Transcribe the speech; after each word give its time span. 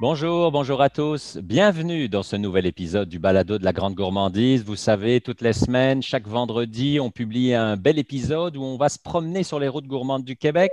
Bonjour, 0.00 0.50
bonjour 0.50 0.80
à 0.80 0.88
tous. 0.88 1.36
Bienvenue 1.36 2.08
dans 2.08 2.22
ce 2.22 2.34
nouvel 2.34 2.64
épisode 2.64 3.10
du 3.10 3.18
Balado 3.18 3.58
de 3.58 3.64
la 3.64 3.74
Grande 3.74 3.94
Gourmandise. 3.94 4.64
Vous 4.64 4.74
savez, 4.74 5.20
toutes 5.20 5.42
les 5.42 5.52
semaines, 5.52 6.02
chaque 6.02 6.26
vendredi, 6.26 6.98
on 6.98 7.10
publie 7.10 7.52
un 7.52 7.76
bel 7.76 7.98
épisode 7.98 8.56
où 8.56 8.62
on 8.62 8.78
va 8.78 8.88
se 8.88 8.98
promener 8.98 9.42
sur 9.42 9.60
les 9.60 9.68
routes 9.68 9.86
gourmandes 9.86 10.24
du 10.24 10.36
Québec. 10.36 10.72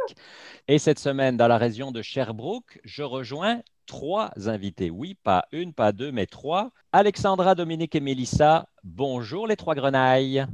Et 0.69 0.79
cette 0.79 0.97
semaine, 0.97 1.35
dans 1.35 1.49
la 1.49 1.57
région 1.57 1.91
de 1.91 2.01
Sherbrooke, 2.01 2.79
je 2.85 3.03
rejoins 3.03 3.59
trois 3.85 4.31
invités. 4.45 4.89
Oui, 4.89 5.17
pas 5.21 5.43
une, 5.51 5.73
pas 5.73 5.91
deux, 5.91 6.13
mais 6.13 6.25
trois. 6.25 6.71
Alexandra, 6.93 7.53
Dominique 7.53 7.95
et 7.95 7.99
Mélissa. 7.99 8.69
Bonjour 8.85 9.45
les 9.45 9.57
trois 9.57 9.75
grenailles. 9.75 10.45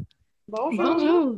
Bonjour. 0.47 1.35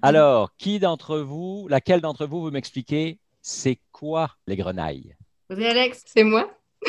Alors, 0.00 0.56
qui 0.56 0.78
d'entre 0.78 1.18
vous, 1.18 1.68
laquelle 1.68 2.00
d'entre 2.00 2.24
vous, 2.24 2.40
vous 2.40 2.50
m'expliquez, 2.50 3.18
c'est 3.42 3.78
quoi 3.92 4.30
les 4.46 4.56
grenailles? 4.56 5.14
Vas-y, 5.50 5.66
Alex. 5.66 6.04
C'est 6.06 6.24
moi. 6.24 6.48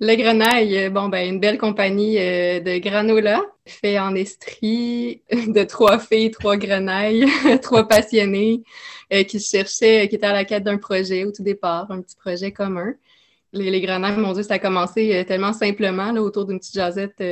le 0.00 0.14
grenaille, 0.14 0.88
bon, 0.90 1.08
ben, 1.08 1.28
une 1.28 1.40
belle 1.40 1.58
compagnie 1.58 2.16
euh, 2.18 2.60
de 2.60 2.78
granola 2.78 3.42
fait 3.66 3.98
en 3.98 4.14
estrie 4.14 5.22
de 5.48 5.64
trois 5.64 5.98
filles, 5.98 6.30
trois 6.30 6.56
grenailles, 6.56 7.26
trois 7.62 7.88
passionnés 7.88 8.62
euh, 9.12 9.24
qui 9.24 9.40
cherchaient, 9.40 10.08
qui 10.08 10.14
étaient 10.16 10.26
à 10.26 10.32
la 10.32 10.44
quête 10.44 10.62
d'un 10.62 10.78
projet 10.78 11.24
au 11.24 11.32
tout 11.32 11.42
départ, 11.42 11.90
un 11.90 12.02
petit 12.02 12.16
projet 12.16 12.52
commun. 12.52 12.94
Les, 13.52 13.70
les 13.70 13.80
grenailles, 13.80 14.16
mon 14.16 14.32
Dieu, 14.32 14.44
ça 14.44 14.54
a 14.54 14.58
commencé 14.58 15.14
euh, 15.14 15.24
tellement 15.24 15.52
simplement 15.52 16.12
là, 16.12 16.22
autour 16.22 16.46
d'une 16.46 16.58
petite 16.58 16.74
jasette 16.74 17.22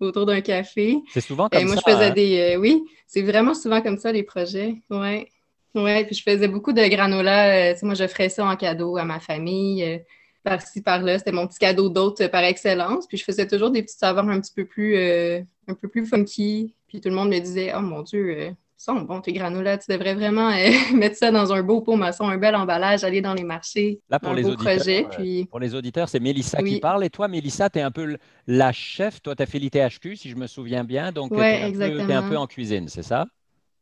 autour 0.00 0.26
d'un 0.26 0.40
café. 0.40 0.96
C'est 1.12 1.20
souvent 1.20 1.48
comme 1.48 1.64
moi, 1.64 1.76
ça. 1.76 1.82
je 1.86 1.92
faisais 1.92 2.10
hein? 2.10 2.10
des. 2.10 2.56
oui, 2.58 2.84
c'est 3.06 3.22
vraiment 3.22 3.54
souvent 3.54 3.80
comme 3.80 3.98
ça, 3.98 4.12
les 4.12 4.22
projets. 4.22 4.76
Ouais. 4.90 5.28
Ouais, 5.74 6.04
puis 6.06 6.14
je 6.14 6.22
faisais 6.22 6.48
beaucoup 6.48 6.72
de 6.72 6.82
granola. 6.88 7.70
euh, 7.72 7.74
tu 7.78 7.84
moi, 7.84 7.94
je 7.94 8.06
ferais 8.06 8.28
ça 8.28 8.44
en 8.46 8.56
cadeau 8.56 8.96
à 8.96 9.04
ma 9.04 9.20
famille. 9.20 9.84
euh, 9.84 9.98
par-ci, 10.42 10.82
par-là. 10.82 11.18
C'était 11.18 11.32
mon 11.32 11.46
petit 11.46 11.58
cadeau 11.58 11.88
d'hôte 11.90 12.20
euh, 12.22 12.28
par 12.28 12.42
excellence. 12.44 13.06
Puis 13.06 13.18
je 13.18 13.24
faisais 13.24 13.46
toujours 13.46 13.70
des 13.70 13.82
petites 13.82 13.98
saveurs 13.98 14.28
un 14.28 14.40
petit 14.40 14.52
peu 14.54 14.64
plus, 14.64 14.96
euh, 14.96 15.40
un 15.66 15.74
peu 15.74 15.88
plus 15.88 16.06
funky. 16.06 16.74
Puis 16.88 17.00
tout 17.00 17.08
le 17.10 17.14
monde 17.14 17.28
me 17.30 17.38
disait 17.38 17.72
Oh 17.76 17.80
mon 17.80 18.02
Dieu, 18.02 18.34
euh, 18.38 18.50
sont 18.76 18.94
bons 19.02 19.20
tes 19.20 19.32
granolas. 19.32 19.78
Tu 19.78 19.90
devrais 19.92 20.14
vraiment 20.14 20.48
euh, 20.50 20.70
mettre 20.94 21.16
ça 21.16 21.30
dans 21.30 21.52
un 21.52 21.62
beau 21.62 21.80
pot 21.82 21.96
maçon, 21.96 22.28
un 22.28 22.38
bel 22.38 22.54
emballage, 22.56 23.04
aller 23.04 23.20
dans 23.20 23.34
les 23.34 23.44
marchés. 23.44 24.00
Là, 24.08 24.18
pour 24.18 24.32
un 24.32 24.34
les 24.36 24.42
beau 24.42 24.50
auditeurs, 24.50 24.72
projet. 24.72 25.06
Puis 25.10 25.48
Pour 25.50 25.60
les 25.60 25.74
auditeurs, 25.74 26.08
c'est 26.08 26.20
Mélissa 26.20 26.62
qui 26.62 26.74
Oui. 26.74 26.80
parle. 26.80 27.04
Et 27.04 27.10
toi, 27.10 27.28
Mélissa, 27.28 27.68
tu 27.68 27.78
es 27.78 27.82
un 27.82 27.90
peu 27.90 28.16
la 28.46 28.72
chef. 28.72 29.20
Toi, 29.20 29.34
tu 29.36 29.42
as 29.42 29.46
fait 29.46 29.58
l'ITHQ, 29.58 30.16
si 30.16 30.30
je 30.30 30.36
me 30.36 30.46
souviens 30.46 30.84
bien. 30.84 31.12
Donc, 31.12 31.32
tu 31.32 31.40
Ouais, 31.40 31.72
es, 31.72 32.12
un 32.12 32.22
peu 32.22 32.36
en 32.36 32.46
cuisine, 32.46 32.88
c'est 32.88 33.02
ça? 33.02 33.26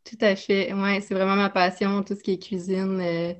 Tout 0.09 0.19
à 0.21 0.37
fait. 0.37 0.73
Ouais, 0.73 1.01
c'est 1.01 1.15
vraiment 1.15 1.37
ma 1.37 1.51
passion, 1.51 2.03
tout 2.03 2.15
ce 2.15 2.23
qui 2.23 2.33
est 2.33 2.39
cuisine. 2.39 3.01
euh, 3.01 3.35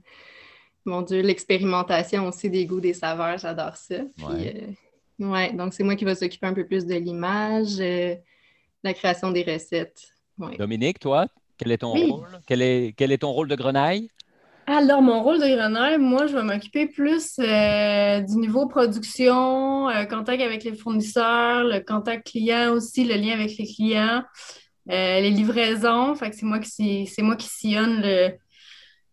mon 0.85 1.03
Dieu, 1.03 1.21
l'expérimentation 1.23 2.27
aussi 2.29 2.51
des 2.51 2.67
goûts, 2.67 2.81
des 2.81 2.95
saveurs, 2.95 3.39
j'adore 3.39 3.77
ça. 3.77 3.97
Puis, 4.17 4.47
Ouais. 4.47 4.55
euh, 5.21 5.27
ouais, 5.27 5.53
donc 5.53 5.75
c'est 5.75 5.83
moi 5.85 5.97
qui 5.97 6.05
va 6.05 6.15
s'occuper 6.15 6.47
un 6.47 6.55
peu 6.55 6.67
plus 6.67 6.87
de 6.87 6.95
l'image, 6.95 7.81
euh, 7.81 8.15
la 8.85 8.95
création 8.95 9.33
des 9.33 9.43
recettes. 9.45 10.03
Ouais. 10.39 10.59
Dominique, 10.59 10.99
toi, 10.99 11.29
quel 11.57 11.73
est 11.73 11.79
ton 11.79 11.95
Oui. 11.95 12.07
rôle? 12.07 12.41
Quel 12.47 12.63
est, 12.63 12.95
quel 12.97 13.13
est 13.13 13.19
ton 13.19 13.33
rôle 13.33 13.49
de 13.49 13.57
grenaille? 13.57 14.11
Alors, 14.69 15.01
mon 15.01 15.23
rôle 15.23 15.41
de 15.41 15.47
grenaille, 15.47 15.99
moi, 15.99 16.27
je 16.27 16.37
vais 16.37 16.43
m'occuper 16.43 16.87
plus 16.89 17.39
euh, 17.39 18.21
du 18.21 18.37
niveau 18.37 18.67
production, 18.67 19.89
euh, 19.89 20.05
contact 20.07 20.43
avec 20.43 20.65
les 20.65 20.75
fournisseurs, 20.75 21.63
le 21.63 21.79
contact 21.81 22.27
client 22.27 22.73
aussi, 22.73 23.05
le 23.05 23.15
lien 23.15 23.35
avec 23.35 23.57
les 23.59 23.65
clients, 23.67 24.25
euh, 24.91 25.21
les 25.21 25.31
livraisons. 25.31 26.15
Fait 26.15 26.31
que 26.31 26.37
c'est 26.37 26.47
moi 26.47 26.59
qui, 26.59 27.07
c'est 27.07 27.23
moi 27.23 27.37
qui 27.37 27.49
sillonne 27.49 28.01
le, 28.03 28.33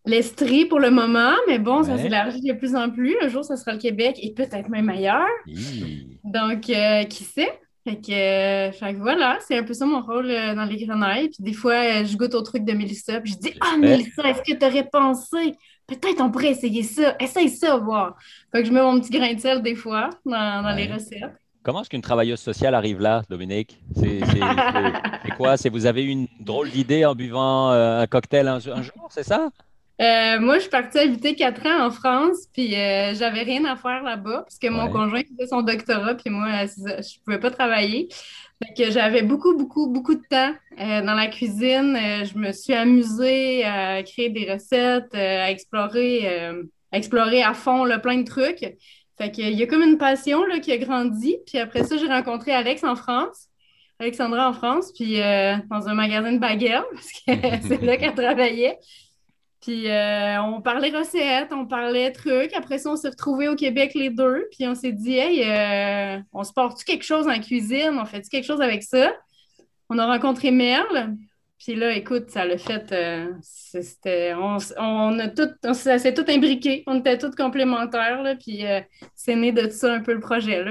l'Estrie 0.06 0.66
pour 0.66 0.80
le 0.80 0.92
moment, 0.92 1.34
mais 1.48 1.60
bon, 1.60 1.84
ça 1.84 1.98
s'élargit 1.98 2.42
de 2.42 2.54
plus 2.54 2.76
en 2.76 2.90
plus. 2.90 3.16
Un 3.22 3.30
jour, 3.30 3.44
ça 3.44 3.56
sera 3.56 3.74
le 3.74 3.80
Québec 3.80 4.18
et 4.22 4.34
peut-être 4.34 4.70
même 4.70 4.90
ailleurs. 4.90 5.28
Hi. 5.48 6.20
Donc, 6.24 6.70
euh, 6.70 7.04
qui 7.06 7.24
sait? 7.24 7.60
Fait 7.86 7.98
que, 7.98 8.12
euh, 8.12 8.72
fait 8.72 8.94
que 8.94 9.00
voilà, 9.00 9.38
c'est 9.46 9.58
un 9.58 9.64
peu 9.64 9.74
ça 9.74 9.86
mon 9.86 10.02
rôle 10.02 10.30
euh, 10.30 10.56
dans 10.56 10.64
les 10.64 10.78
grenailles. 10.78 11.28
Puis 11.28 11.44
des 11.44 11.54
fois, 11.54 11.74
euh, 11.74 12.06
je 12.06 12.16
goûte 12.16 12.34
au 12.34 12.42
truc 12.42 12.64
de 12.64 12.72
Mélissa, 12.72 13.20
puis 13.20 13.34
je 13.34 13.38
dis 13.38 13.54
Ah, 13.60 13.72
J'espère. 13.72 13.98
Mélissa, 13.98 14.30
est-ce 14.30 14.54
que 14.54 14.58
tu 14.58 14.66
aurais 14.66 14.88
pensé? 14.90 15.54
Peut-être 15.86 16.22
on 16.22 16.32
pourrait 16.32 16.52
essayer 16.52 16.84
ça. 16.84 17.16
Essaye 17.20 17.50
ça, 17.50 17.76
voir. 17.76 18.16
Fait 18.54 18.62
que 18.62 18.70
je 18.70 18.74
mets 18.74 18.82
mon 18.82 19.02
petit 19.02 19.12
grain 19.12 19.34
de 19.34 19.40
sel 19.40 19.62
des 19.62 19.76
fois 19.76 20.10
dans, 20.26 20.64
dans 20.64 20.74
les 20.74 20.88
recettes. 20.88 21.36
Comment 21.64 21.82
est-ce 21.82 21.90
qu'une 21.90 22.02
travailleuse 22.02 22.40
sociale 22.42 22.76
arrive 22.76 23.00
là, 23.00 23.24
Dominique? 23.30 23.80
C'est 23.96 25.32
quoi? 25.38 25.58
C'est 25.58 25.70
vous 25.70 25.86
avez 25.86 26.04
eu 26.04 26.10
une 26.10 26.28
drôle 26.40 26.70
d'idée 26.70 27.06
en 27.06 27.16
buvant 27.16 27.72
euh, 27.72 28.02
un 28.02 28.08
cocktail 28.08 28.48
un, 28.48 28.56
un 28.58 28.82
jour, 28.82 29.08
c'est 29.10 29.24
ça? 29.24 29.50
Euh, 30.02 30.40
moi, 30.40 30.56
je 30.56 30.62
suis 30.62 30.70
partie 30.70 30.98
habiter 31.00 31.36
quatre 31.36 31.66
ans 31.68 31.86
en 31.86 31.92
France, 31.92 32.48
puis 32.52 32.76
euh, 32.76 33.14
j'avais 33.14 33.44
rien 33.44 33.64
à 33.66 33.76
faire 33.76 34.02
là-bas, 34.04 34.42
parce 34.42 34.58
que 34.58 34.68
mon 34.68 34.86
Ouais. 34.86 34.92
conjoint 34.92 35.22
faisait 35.22 35.48
son 35.48 35.62
doctorat, 35.62 36.16
puis 36.16 36.32
moi, 36.32 36.66
je 36.66 37.20
pouvais 37.24 37.40
pas 37.40 37.52
travailler. 37.52 38.10
Fait 38.62 38.74
que 38.86 38.92
j'avais 38.92 39.22
beaucoup, 39.22 39.56
beaucoup, 39.56 39.88
beaucoup 39.88 40.16
de 40.16 40.24
temps 40.30 40.54
euh, 40.80 41.02
dans 41.02 41.14
la 41.14 41.28
cuisine. 41.28 41.96
Je 42.26 42.38
me 42.38 42.52
suis 42.52 42.74
amusée 42.74 43.64
à 43.66 44.02
créer 44.04 44.30
des 44.30 44.52
recettes, 44.52 45.14
à 45.14 45.52
explorer, 45.52 46.28
à 46.92 46.98
explorer 46.98 47.44
à 47.44 47.54
fond 47.54 47.86
là, 47.86 48.00
plein 48.00 48.18
de 48.18 48.26
trucs. 48.26 48.66
Fait 49.18 49.32
que, 49.32 49.42
il 49.42 49.58
y 49.58 49.64
a 49.64 49.68
comme 49.68 49.84
une 49.84 49.98
passion 49.98 50.44
là, 50.46 50.60
qui 50.60 50.72
a 50.72 50.78
grandi. 50.78 51.38
Puis 51.46 51.60
après 51.60 51.84
ça, 51.84 51.98
j'ai 51.98 52.08
rencontré 52.08 52.52
Alex 52.52 52.84
en 52.84 52.96
France, 52.96 53.50
Alexandra 54.00 54.50
en 54.50 54.54
France, 54.54 54.92
puis 54.94 55.22
euh, 55.22 55.56
dans 55.70 55.88
un 55.88 55.94
magasin 55.94 56.34
de 56.34 56.40
baguettes, 56.40 56.84
parce 56.92 57.12
que 57.12 57.68
c'est 57.68 57.82
là 57.82 57.98
qu'elle 57.98 58.16
travaillait. 58.16 58.80
Puis 59.62 59.90
euh, 59.90 60.42
on 60.42 60.62
parlait 60.62 60.90
recettes, 60.90 61.54
on 61.54 61.66
parlait 61.66 62.12
trucs. 62.12 62.54
Après 62.54 62.80
ça, 62.80 62.90
on 62.90 62.98
s'est 62.98 63.10
retrouvés 63.10 63.48
au 63.48 63.56
Québec 63.56 63.94
les 63.96 64.10
deux. 64.10 64.48
Puis 64.52 64.68
on 64.68 64.76
s'est 64.76 64.92
dit, 64.92 65.16
hey, 65.16 65.44
euh, 65.46 66.22
on 66.34 66.44
se 66.44 66.52
porte-tu 66.52 66.84
quelque 66.84 67.06
chose 67.06 67.28
en 67.30 67.40
cuisine? 67.40 67.98
On 67.98 68.04
fait-tu 68.04 68.30
quelque 68.30 68.46
chose 68.46 68.62
avec 68.62 68.84
ça? 68.84 69.14
On 69.90 69.98
a 70.00 70.06
rencontré 70.06 70.52
Merle. 70.52 71.16
Puis 71.64 71.76
là, 71.76 71.94
écoute, 71.96 72.30
ça 72.30 72.46
l'a 72.46 72.58
fait. 72.58 72.92
euh, 72.92 73.34
c'était, 73.42 74.34
on, 74.36 74.58
on 74.78 75.20
a 75.20 75.30
tout, 75.30 75.48
on, 75.64 75.74
ça 75.74 75.98
s'est 75.98 76.14
tout 76.14 76.26
imbriqué. 76.28 76.84
On 76.88 77.00
était 77.00 77.18
tous 77.18 77.32
complémentaires. 77.36 78.22
Là, 78.22 78.36
puis 78.36 78.66
euh, 78.66 78.82
c'est 79.16 79.36
né 79.36 79.52
de 79.54 79.70
ça 79.70 79.94
un 79.94 80.02
peu 80.02 80.14
le 80.14 80.20
projet. 80.20 80.64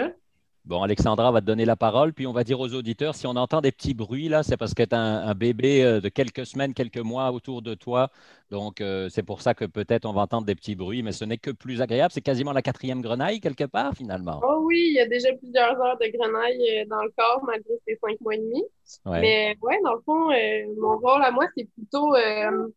Bon, 0.65 0.81
Alexandra 0.83 1.33
va 1.33 1.41
te 1.41 1.47
donner 1.47 1.65
la 1.65 1.75
parole, 1.75 2.13
puis 2.13 2.27
on 2.29 2.33
va 2.33 2.45
dire 2.45 2.61
aux 2.61 2.73
auditeurs, 2.73 3.17
si 3.17 3.27
on 3.27 3.35
entend 3.35 3.61
des 3.61 3.73
petits 3.73 3.95
bruits 3.95 4.29
là, 4.29 4.45
c'est 4.45 4.57
parce 4.57 4.75
que 4.75 4.85
tu 4.85 4.95
as 4.95 5.01
un, 5.01 5.27
un 5.27 5.35
bébé 5.35 5.83
euh, 5.83 6.01
de 6.01 6.09
quelques 6.09 6.47
semaines, 6.47 6.73
quelques 6.73 6.99
mois 6.99 7.33
autour 7.33 7.63
de 7.63 7.75
toi. 7.75 8.11
Donc, 8.51 8.81
euh, 8.81 9.09
c'est 9.09 9.25
pour 9.25 9.43
ça 9.43 9.55
que 9.55 9.65
peut-être 9.65 10.05
on 10.05 10.13
va 10.13 10.23
entendre 10.23 10.47
des 10.47 10.55
petits 10.55 10.77
bruits, 10.77 11.03
mais 11.03 11.11
ce 11.11 11.25
n'est 11.25 11.39
que 11.39 11.51
plus 11.51 11.81
agréable. 11.83 12.13
C'est 12.13 12.21
quasiment 12.21 12.53
la 12.53 12.63
quatrième 12.63 13.01
grenaille, 13.01 13.41
quelque 13.41 13.65
part, 13.65 13.95
finalement. 13.95 14.41
Oh 14.47 14.61
oui, 14.65 14.85
il 14.91 14.95
y 14.95 15.01
a 15.01 15.09
déjà 15.09 15.33
plusieurs 15.33 15.81
heures 15.81 15.99
de 15.99 16.07
grenaille 16.17 16.79
euh, 16.79 16.85
dans 16.89 17.03
le 17.03 17.13
corps 17.17 17.43
malgré 17.45 17.73
ces 17.89 17.99
cinq 18.01 18.21
mois 18.21 18.37
et 18.37 18.39
demi. 18.39 18.63
Ouais. 19.05 19.21
Mais 19.21 19.57
ouais, 19.63 19.81
dans 19.83 19.95
le 19.95 20.01
fond, 20.05 20.31
euh, 20.31 20.75
mon 20.81 20.97
rôle 20.99 21.25
à 21.25 21.33
moi, 21.33 21.47
c'est 21.57 21.69
plutôt, 21.75 22.15
euh, 22.15 22.69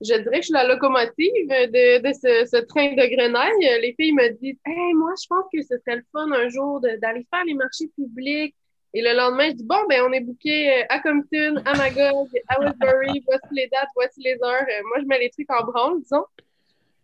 je 0.00 0.14
dirais 0.14 0.24
que 0.24 0.36
je 0.36 0.42
suis 0.42 0.52
la 0.52 0.66
locomotive 0.66 1.48
de, 1.48 1.98
de 2.02 2.12
ce, 2.12 2.48
ce 2.50 2.62
train 2.64 2.92
de 2.92 3.14
grenaille. 3.14 3.80
Les 3.80 3.94
filles 3.98 4.12
me 4.12 4.28
disent, 4.30 4.58
hey, 4.66 4.94
moi, 4.94 5.12
je 5.20 5.26
pense 5.28 5.44
que 5.52 5.62
ce 5.62 5.78
serait 5.78 5.96
le 5.96 6.04
fun 6.12 6.30
un 6.32 6.48
jour 6.48 6.80
d'aller 6.80 7.26
faire 7.30 7.44
les 7.46 7.54
marchés 7.54 7.88
publics. 7.96 8.54
Et 8.96 9.02
le 9.02 9.12
lendemain, 9.16 9.48
je 9.48 9.54
dis, 9.54 9.64
bon, 9.64 9.86
ben, 9.88 10.02
on 10.08 10.12
est 10.12 10.20
booké 10.20 10.72
euh, 10.72 10.84
à 10.88 11.00
Compton, 11.00 11.60
à 11.64 11.76
Magog, 11.76 12.28
à 12.48 12.60
Woodbury, 12.60 13.22
voici 13.26 13.48
les 13.52 13.66
dates, 13.66 13.88
voici 13.96 14.20
les 14.20 14.34
heures. 14.42 14.62
Euh, 14.62 14.82
moi, 14.86 14.98
je 15.00 15.06
mets 15.06 15.18
les 15.18 15.30
trucs 15.30 15.50
en 15.50 15.64
branle, 15.64 16.00
disons. 16.00 16.24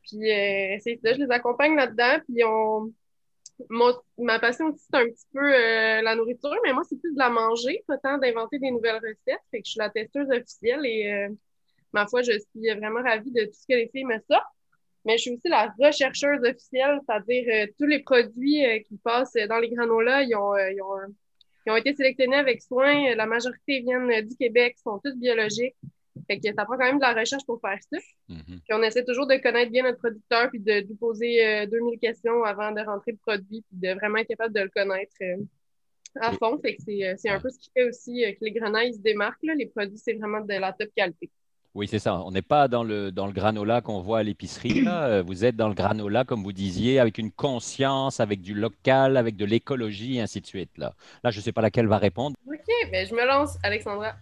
Puis, 0.03 0.31
euh, 0.31 0.77
c'est 0.81 1.01
ça, 1.03 1.13
je 1.15 1.19
les 1.19 1.31
accompagne 1.31 1.75
là-dedans. 1.75 2.23
Puis, 2.29 2.45
on, 2.45 2.93
mon- 3.69 4.01
ma 4.19 4.39
passion 4.39 4.67
aussi, 4.67 4.85
c'est 4.89 4.99
un 4.99 5.07
petit 5.07 5.27
peu 5.33 5.41
euh, 5.53 6.01
la 6.03 6.15
nourriture, 6.15 6.55
mais 6.65 6.73
moi, 6.73 6.83
c'est 6.89 7.01
plus 7.01 7.13
de 7.13 7.19
la 7.19 7.29
manger, 7.29 7.83
pas 7.89 7.99
tant 7.99 8.19
d'inventer 8.19 8.59
des 8.61 8.71
nouvelles 8.71 9.01
recettes. 9.03 9.41
Fait 9.51 9.59
que 9.61 9.67
je 9.67 9.73
suis 9.73 9.79
la 9.81 9.91
testeuse 9.91 10.31
officielle 10.31 10.87
et 10.87 11.13
euh, 11.13 11.29
ma 11.93 12.07
foi, 12.07 12.23
je 12.23 12.33
suis 12.33 12.71
vraiment 12.77 13.03
ravie 13.03 13.33
de 13.33 13.45
tout 13.45 13.55
ce 13.55 13.67
que 13.67 13.75
les 13.75 13.89
filles 13.89 14.05
me 14.05 14.19
sortent. 14.31 14.45
Mais 15.05 15.17
je 15.17 15.23
suis 15.23 15.31
aussi 15.33 15.49
la 15.49 15.73
rechercheuse 15.79 16.41
officielle, 16.45 17.01
c'est-à-dire 17.07 17.45
euh, 17.49 17.73
tous 17.79 17.87
les 17.87 18.01
produits 18.01 18.65
euh, 18.67 18.81
qui 18.81 18.99
passent 18.99 19.33
dans 19.49 19.59
les 19.59 19.71
granolas, 19.71 20.23
ils 20.25 20.35
ont, 20.35 20.55
euh, 20.55 20.71
ils 20.73 20.83
ont, 20.83 20.99
ils 21.67 21.73
ont 21.73 21.77
été 21.77 21.95
sélectionnés 21.95 22.37
avec 22.37 22.61
soin. 22.63 23.15
La 23.15 23.27
majorité 23.27 23.81
viennent 23.81 24.27
du 24.27 24.37
Québec, 24.37 24.77
sont 24.83 25.01
tous 25.03 25.17
biologiques. 25.17 25.77
Fait 26.27 26.39
que 26.39 26.55
ça 26.55 26.65
prend 26.65 26.77
quand 26.77 26.85
même 26.85 26.99
de 26.99 27.03
la 27.03 27.15
recherche 27.15 27.45
pour 27.47 27.61
faire 27.61 27.79
ça. 27.91 27.99
Mhm. 28.29 28.45
Puis 28.47 28.73
on 28.73 28.83
essaie 28.83 29.05
toujours 29.05 29.27
de 29.27 29.37
connaître 29.37 29.71
bien 29.71 29.85
notre 29.85 29.99
producteur 29.99 30.51
puis 30.51 30.61
de 30.61 30.87
lui 30.87 30.95
poser 30.95 31.47
euh, 31.47 31.67
2000 31.67 31.99
questions 31.99 32.45
avant 32.45 32.71
de 32.73 32.81
rentrer 32.83 33.13
le 33.13 33.19
produit 33.19 33.65
puis 33.69 33.79
de 33.79 33.95
vraiment 33.95 34.19
être 34.19 34.29
capable 34.29 34.55
de 34.55 34.61
le 34.61 34.69
connaître 34.69 35.15
à 36.21 36.33
fond. 36.33 36.59
Fait 36.61 36.77
que 36.77 36.83
c'est, 36.83 37.15
c'est 37.17 37.31
un 37.31 37.41
peu 37.41 37.49
ce 37.49 37.59
qui 37.59 37.71
fait 37.73 37.89
aussi 37.89 38.23
que 38.39 38.45
les 38.45 38.53
grenailles 38.53 38.95
se 38.95 39.01
démarquent. 39.01 39.43
Là. 39.45 39.55
Les 39.55 39.67
produits, 39.67 39.99
c'est 39.99 40.15
vraiment 40.15 40.41
de 40.41 40.55
la 40.55 40.73
top 40.73 40.91
qualité. 40.95 41.31
Oui, 41.75 41.87
c'est 41.87 42.01
ça. 42.01 42.21
On 42.25 42.33
n'est 42.33 42.43
pas 42.43 42.67
dans 42.67 42.83
le, 42.83 43.13
dans 43.13 43.27
le 43.27 43.33
granola 43.33 43.81
qu'on 43.81 44.01
voit 44.01 44.19
à 44.19 44.23
l'épicerie. 44.23 44.85
Euh, 44.91 45.23
Vous 45.25 45.45
êtes 45.45 45.55
dans 45.57 45.69
le 45.69 45.75
granola, 45.75 46.25
comme 46.25 46.43
vous 46.43 46.53
disiez, 46.53 46.99
avec 46.99 47.19
une 47.19 47.31
conscience, 47.31 48.19
avec 48.19 48.41
du 48.41 48.55
local, 48.55 49.17
avec 49.17 49.37
de 49.37 49.45
l'écologie, 49.45 50.21
ainsi 50.21 50.41
de 50.41 50.47
suite. 50.47 50.77
Là, 50.79 50.95
là 51.23 51.31
je 51.31 51.39
ne 51.39 51.43
sais 51.43 51.53
pas 51.53 51.61
laquelle 51.61 51.87
va 51.87 51.99
répondre. 51.99 52.35
OK, 52.47 52.91
ben 52.91 53.07
je 53.07 53.15
me 53.15 53.25
lance, 53.25 53.57
Alexandra. 53.63 54.15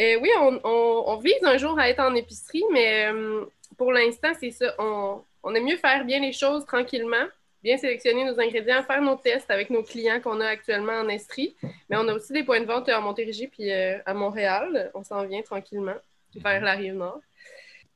Euh, 0.00 0.18
oui, 0.20 0.30
on, 0.38 1.16
vise 1.16 1.42
un 1.42 1.56
jour 1.56 1.78
à 1.78 1.88
être 1.88 2.00
en 2.00 2.14
épicerie, 2.14 2.62
mais 2.72 3.06
euh, 3.06 3.44
pour 3.76 3.92
l'instant, 3.92 4.32
c'est 4.38 4.50
ça. 4.50 4.72
On, 4.78 5.20
on 5.42 5.54
aime 5.54 5.64
mieux 5.64 5.76
faire 5.76 6.04
bien 6.04 6.20
les 6.20 6.32
choses 6.32 6.64
tranquillement, 6.64 7.26
bien 7.62 7.76
sélectionner 7.76 8.24
nos 8.24 8.38
ingrédients, 8.38 8.84
faire 8.84 9.02
nos 9.02 9.16
tests 9.16 9.50
avec 9.50 9.70
nos 9.70 9.82
clients 9.82 10.20
qu'on 10.20 10.40
a 10.40 10.46
actuellement 10.46 11.00
en 11.00 11.08
Estrie. 11.08 11.56
Mais 11.90 11.96
on 11.96 12.06
a 12.08 12.14
aussi 12.14 12.32
des 12.32 12.44
points 12.44 12.60
de 12.60 12.66
vente 12.66 12.88
à 12.88 13.00
Montérégie 13.00 13.48
puis 13.48 13.70
à 13.72 14.14
Montréal. 14.14 14.92
On 14.94 15.02
s'en 15.02 15.24
vient 15.26 15.42
tranquillement 15.42 15.96
vers 16.36 16.62
la 16.62 16.72
rive 16.72 16.94
nord. 16.94 17.20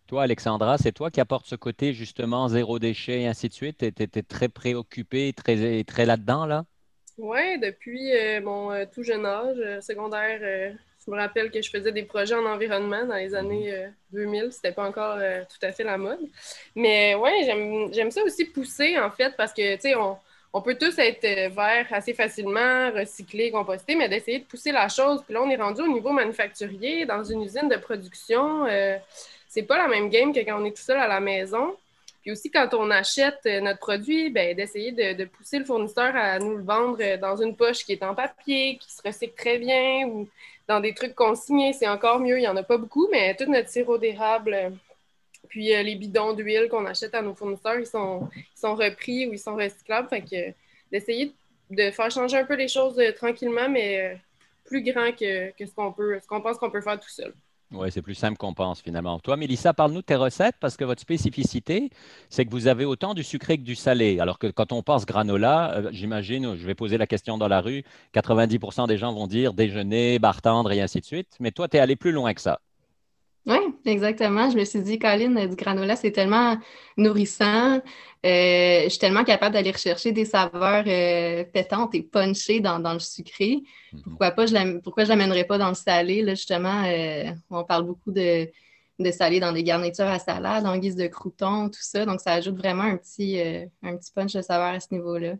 Toi, 0.06 0.22
Alexandra, 0.22 0.78
c'est 0.78 0.92
toi 0.92 1.10
qui 1.10 1.20
apportes 1.20 1.46
ce 1.46 1.54
côté 1.54 1.92
justement 1.92 2.48
zéro 2.48 2.78
déchet 2.78 3.22
et 3.22 3.26
ainsi 3.26 3.48
de 3.48 3.52
suite? 3.52 3.78
Tu 3.78 3.86
étais 3.86 4.22
très 4.22 4.48
préoccupée, 4.48 5.34
très, 5.34 5.84
très 5.84 6.06
là-dedans, 6.06 6.46
là? 6.46 6.64
Oui, 7.18 7.58
depuis 7.58 8.12
euh, 8.16 8.40
mon 8.40 8.70
euh, 8.72 8.84
tout 8.90 9.02
jeune 9.02 9.26
âge, 9.26 9.58
secondaire, 9.82 10.76
je 11.08 11.12
me 11.14 11.16
rappelle 11.16 11.50
que 11.50 11.62
je 11.62 11.70
faisais 11.70 11.90
des 11.90 12.02
projets 12.02 12.34
en 12.34 12.44
environnement 12.44 13.06
dans 13.06 13.14
les 13.14 13.34
années 13.34 13.88
2000. 14.12 14.44
Euh, 14.44 14.50
C'était 14.50 14.72
pas 14.72 14.86
encore 14.86 15.16
euh, 15.18 15.42
tout 15.44 15.66
à 15.66 15.72
fait 15.72 15.84
la 15.84 15.96
mode. 15.96 16.20
Mais 16.74 17.14
ouais, 17.14 17.90
j'aime 17.92 18.10
ça 18.10 18.22
aussi 18.22 18.44
pousser, 18.44 18.98
en 18.98 19.10
fait, 19.10 19.34
parce 19.36 19.54
que, 19.54 19.76
tu 19.76 19.80
sais, 19.80 19.94
on, 19.96 20.18
peut 20.62 20.76
tous 20.76 20.98
être 20.98 21.24
euh, 21.24 21.48
verts 21.48 21.86
assez 21.90 22.14
facilement, 22.14 22.90
recycler, 22.90 23.50
composter, 23.50 23.94
mais 23.94 24.08
d'essayer 24.08 24.40
de 24.40 24.44
pousser 24.44 24.72
la 24.72 24.88
chose. 24.88 25.22
Puis 25.24 25.34
là, 25.34 25.42
on 25.42 25.50
est 25.50 25.56
rendu 25.56 25.82
au 25.82 25.88
niveau 25.88 26.10
manufacturier, 26.10 27.06
dans 27.06 27.22
une 27.22 27.42
usine 27.42 27.68
de 27.68 27.76
production. 27.76 28.66
c'est 29.48 29.62
pas 29.62 29.78
la 29.78 29.88
même 29.88 30.08
game 30.08 30.32
que 30.32 30.40
quand 30.40 30.60
on 30.60 30.64
est 30.64 30.76
tout 30.76 30.82
seul 30.82 30.98
à 30.98 31.06
la 31.06 31.20
maison. 31.20 31.76
Puis 32.22 32.32
aussi, 32.32 32.50
quand 32.50 32.74
on 32.74 32.90
achète 32.90 33.44
notre 33.44 33.78
produit, 33.78 34.30
ben, 34.30 34.54
d'essayer 34.56 34.92
de, 34.92 35.14
de, 35.14 35.24
pousser 35.24 35.58
le 35.58 35.64
fournisseur 35.64 36.14
à 36.16 36.38
nous 36.38 36.56
le 36.56 36.64
vendre 36.64 37.16
dans 37.16 37.36
une 37.36 37.54
poche 37.56 37.84
qui 37.84 37.92
est 37.92 38.02
en 38.02 38.14
papier, 38.14 38.78
qui 38.78 38.90
se 38.90 39.00
recycle 39.02 39.34
très 39.36 39.58
bien, 39.58 40.06
ou 40.08 40.28
dans 40.68 40.80
des 40.80 40.94
trucs 40.94 41.14
consignés, 41.14 41.72
c'est 41.72 41.88
encore 41.88 42.20
mieux. 42.20 42.36
Il 42.36 42.42
n'y 42.42 42.48
en 42.48 42.56
a 42.56 42.62
pas 42.62 42.76
beaucoup, 42.76 43.08
mais 43.10 43.34
tout 43.34 43.50
notre 43.50 43.70
sirop 43.70 43.98
d'érable, 43.98 44.54
euh, 44.54 44.70
puis 45.48 45.74
euh, 45.74 45.82
les 45.82 45.94
bidons 45.94 46.32
d'huile 46.32 46.68
qu'on 46.70 46.86
achète 46.86 47.14
à 47.14 47.22
nos 47.22 47.34
fournisseurs, 47.34 47.78
ils 47.78 47.86
sont, 47.86 48.28
sont 48.54 48.74
repris 48.74 49.26
ou 49.26 49.32
ils 49.32 49.38
sont 49.38 49.56
recyclables. 49.56 50.08
Fait 50.08 50.22
que 50.22 50.54
d'essayer 50.92 51.32
de 51.70 51.90
faire 51.90 52.10
changer 52.10 52.38
un 52.38 52.44
peu 52.44 52.54
les 52.54 52.68
choses 52.68 52.98
euh, 52.98 53.12
tranquillement, 53.12 53.68
mais 53.68 54.20
plus 54.64 54.82
grand 54.82 55.12
que, 55.12 55.52
ce 55.58 55.74
qu'on 55.74 55.92
peut, 55.92 56.18
ce 56.22 56.26
qu'on 56.26 56.40
pense 56.40 56.58
qu'on 56.58 56.70
peut 56.70 56.80
faire 56.80 57.00
tout 57.00 57.08
seul. 57.08 57.32
Oui, 57.70 57.92
c'est 57.92 58.00
plus 58.00 58.14
simple 58.14 58.38
qu'on 58.38 58.54
pense 58.54 58.80
finalement. 58.80 59.18
Toi, 59.18 59.36
Mélissa, 59.36 59.74
parle-nous 59.74 60.00
de 60.00 60.06
tes 60.06 60.14
recettes 60.14 60.54
parce 60.58 60.78
que 60.78 60.84
votre 60.84 61.02
spécificité, 61.02 61.90
c'est 62.30 62.46
que 62.46 62.50
vous 62.50 62.66
avez 62.66 62.86
autant 62.86 63.12
du 63.12 63.22
sucré 63.22 63.58
que 63.58 63.62
du 63.62 63.74
salé. 63.74 64.20
Alors 64.20 64.38
que 64.38 64.46
quand 64.46 64.72
on 64.72 64.82
pense 64.82 65.04
granola, 65.04 65.74
euh, 65.74 65.88
j'imagine, 65.92 66.56
je 66.56 66.66
vais 66.66 66.74
poser 66.74 66.96
la 66.96 67.06
question 67.06 67.36
dans 67.36 67.48
la 67.48 67.60
rue, 67.60 67.84
90% 68.14 68.86
des 68.86 68.96
gens 68.96 69.12
vont 69.12 69.26
dire 69.26 69.52
déjeuner, 69.52 70.18
bar 70.18 70.40
tendre 70.40 70.72
et 70.72 70.80
ainsi 70.80 71.00
de 71.00 71.04
suite. 71.04 71.36
Mais 71.40 71.50
toi, 71.50 71.68
tu 71.68 71.76
es 71.76 71.80
allé 71.80 71.94
plus 71.94 72.12
loin 72.12 72.32
que 72.32 72.40
ça. 72.40 72.58
Oui, 73.48 73.56
exactement. 73.86 74.50
Je 74.50 74.58
me 74.58 74.64
suis 74.64 74.82
dit, 74.82 74.98
Colin, 74.98 75.46
du 75.46 75.56
granola, 75.56 75.96
c'est 75.96 76.12
tellement 76.12 76.58
nourrissant. 76.98 77.76
Euh, 78.26 78.82
je 78.84 78.88
suis 78.90 78.98
tellement 78.98 79.24
capable 79.24 79.54
d'aller 79.54 79.70
rechercher 79.70 80.12
des 80.12 80.26
saveurs 80.26 80.84
euh, 80.86 81.44
pétantes 81.44 81.94
et 81.94 82.02
punchées 82.02 82.60
dans, 82.60 82.92
le 82.92 82.98
sucré. 82.98 83.62
Mhm. 83.92 84.02
Pourquoi 84.02 84.32
pas, 84.32 84.44
je 84.44 84.78
pourquoi 84.80 85.04
je 85.04 85.08
l'amènerais 85.08 85.44
pas 85.44 85.56
dans 85.56 85.70
le 85.70 85.74
salé? 85.74 86.20
Là, 86.20 86.34
justement, 86.34 86.84
euh, 86.84 87.30
on 87.48 87.64
parle 87.64 87.86
beaucoup 87.86 88.12
de, 88.12 88.50
salé 89.12 89.40
dans 89.40 89.52
des 89.52 89.62
garnitures 89.62 90.08
à 90.08 90.18
salade, 90.18 90.66
en 90.66 90.76
guise 90.76 90.96
de 90.96 91.06
croutons, 91.06 91.70
tout 91.70 91.80
ça. 91.80 92.04
Donc, 92.04 92.20
ça 92.20 92.32
ajoute 92.32 92.56
vraiment 92.56 92.82
un 92.82 92.98
petit, 92.98 93.40
un 93.82 93.96
petit 93.96 94.12
punch 94.12 94.34
de 94.34 94.42
saveur 94.42 94.74
à 94.74 94.80
ce 94.80 94.88
niveau-là. 94.92 95.36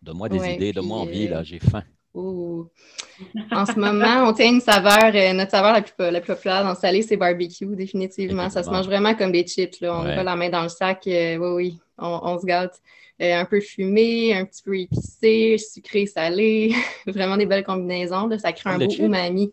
Donne-moi 0.00 0.28
des 0.28 0.54
idées, 0.54 0.72
donne-moi 0.72 0.98
envie, 1.00 1.26
là, 1.26 1.42
j'ai 1.42 1.58
faim. 1.58 1.82
En 2.14 3.66
ce 3.66 3.78
moment, 3.78 4.28
on 4.28 4.32
tient 4.32 4.48
une 4.48 4.60
saveur, 4.60 5.12
euh, 5.14 5.32
notre 5.32 5.52
saveur 5.52 5.72
la 5.72 5.82
plus, 5.82 5.92
la 5.98 6.20
plus 6.20 6.34
populaire 6.34 6.64
dans 6.64 6.70
le 6.70 6.76
salé, 6.76 7.02
c'est 7.02 7.16
barbecue, 7.16 7.76
définitivement. 7.76 8.50
Ça 8.50 8.62
se 8.62 8.70
mange 8.70 8.86
vraiment 8.86 9.14
comme 9.14 9.30
des 9.30 9.46
chips. 9.46 9.80
Là. 9.80 9.96
On 9.96 10.02
n'a 10.02 10.16
pas 10.16 10.22
la 10.24 10.36
main 10.36 10.48
dans 10.48 10.62
le 10.62 10.68
sac. 10.68 11.06
Euh, 11.06 11.36
oui, 11.36 11.48
oui, 11.54 11.78
on, 11.98 12.38
se 12.38 12.46
gâte. 12.46 12.80
Euh, 13.22 13.40
un 13.40 13.44
peu 13.44 13.60
fumé, 13.60 14.34
un 14.34 14.46
petit 14.46 14.62
peu 14.62 14.78
épicé, 14.78 15.58
sucré, 15.58 16.06
salé. 16.06 16.74
vraiment 17.06 17.36
des 17.36 17.46
belles 17.46 17.64
combinaisons. 17.64 18.26
Là. 18.26 18.38
Ça 18.38 18.52
crée 18.52 18.70
un 18.70 18.78
beau 18.78 18.90
umami. 18.90 19.52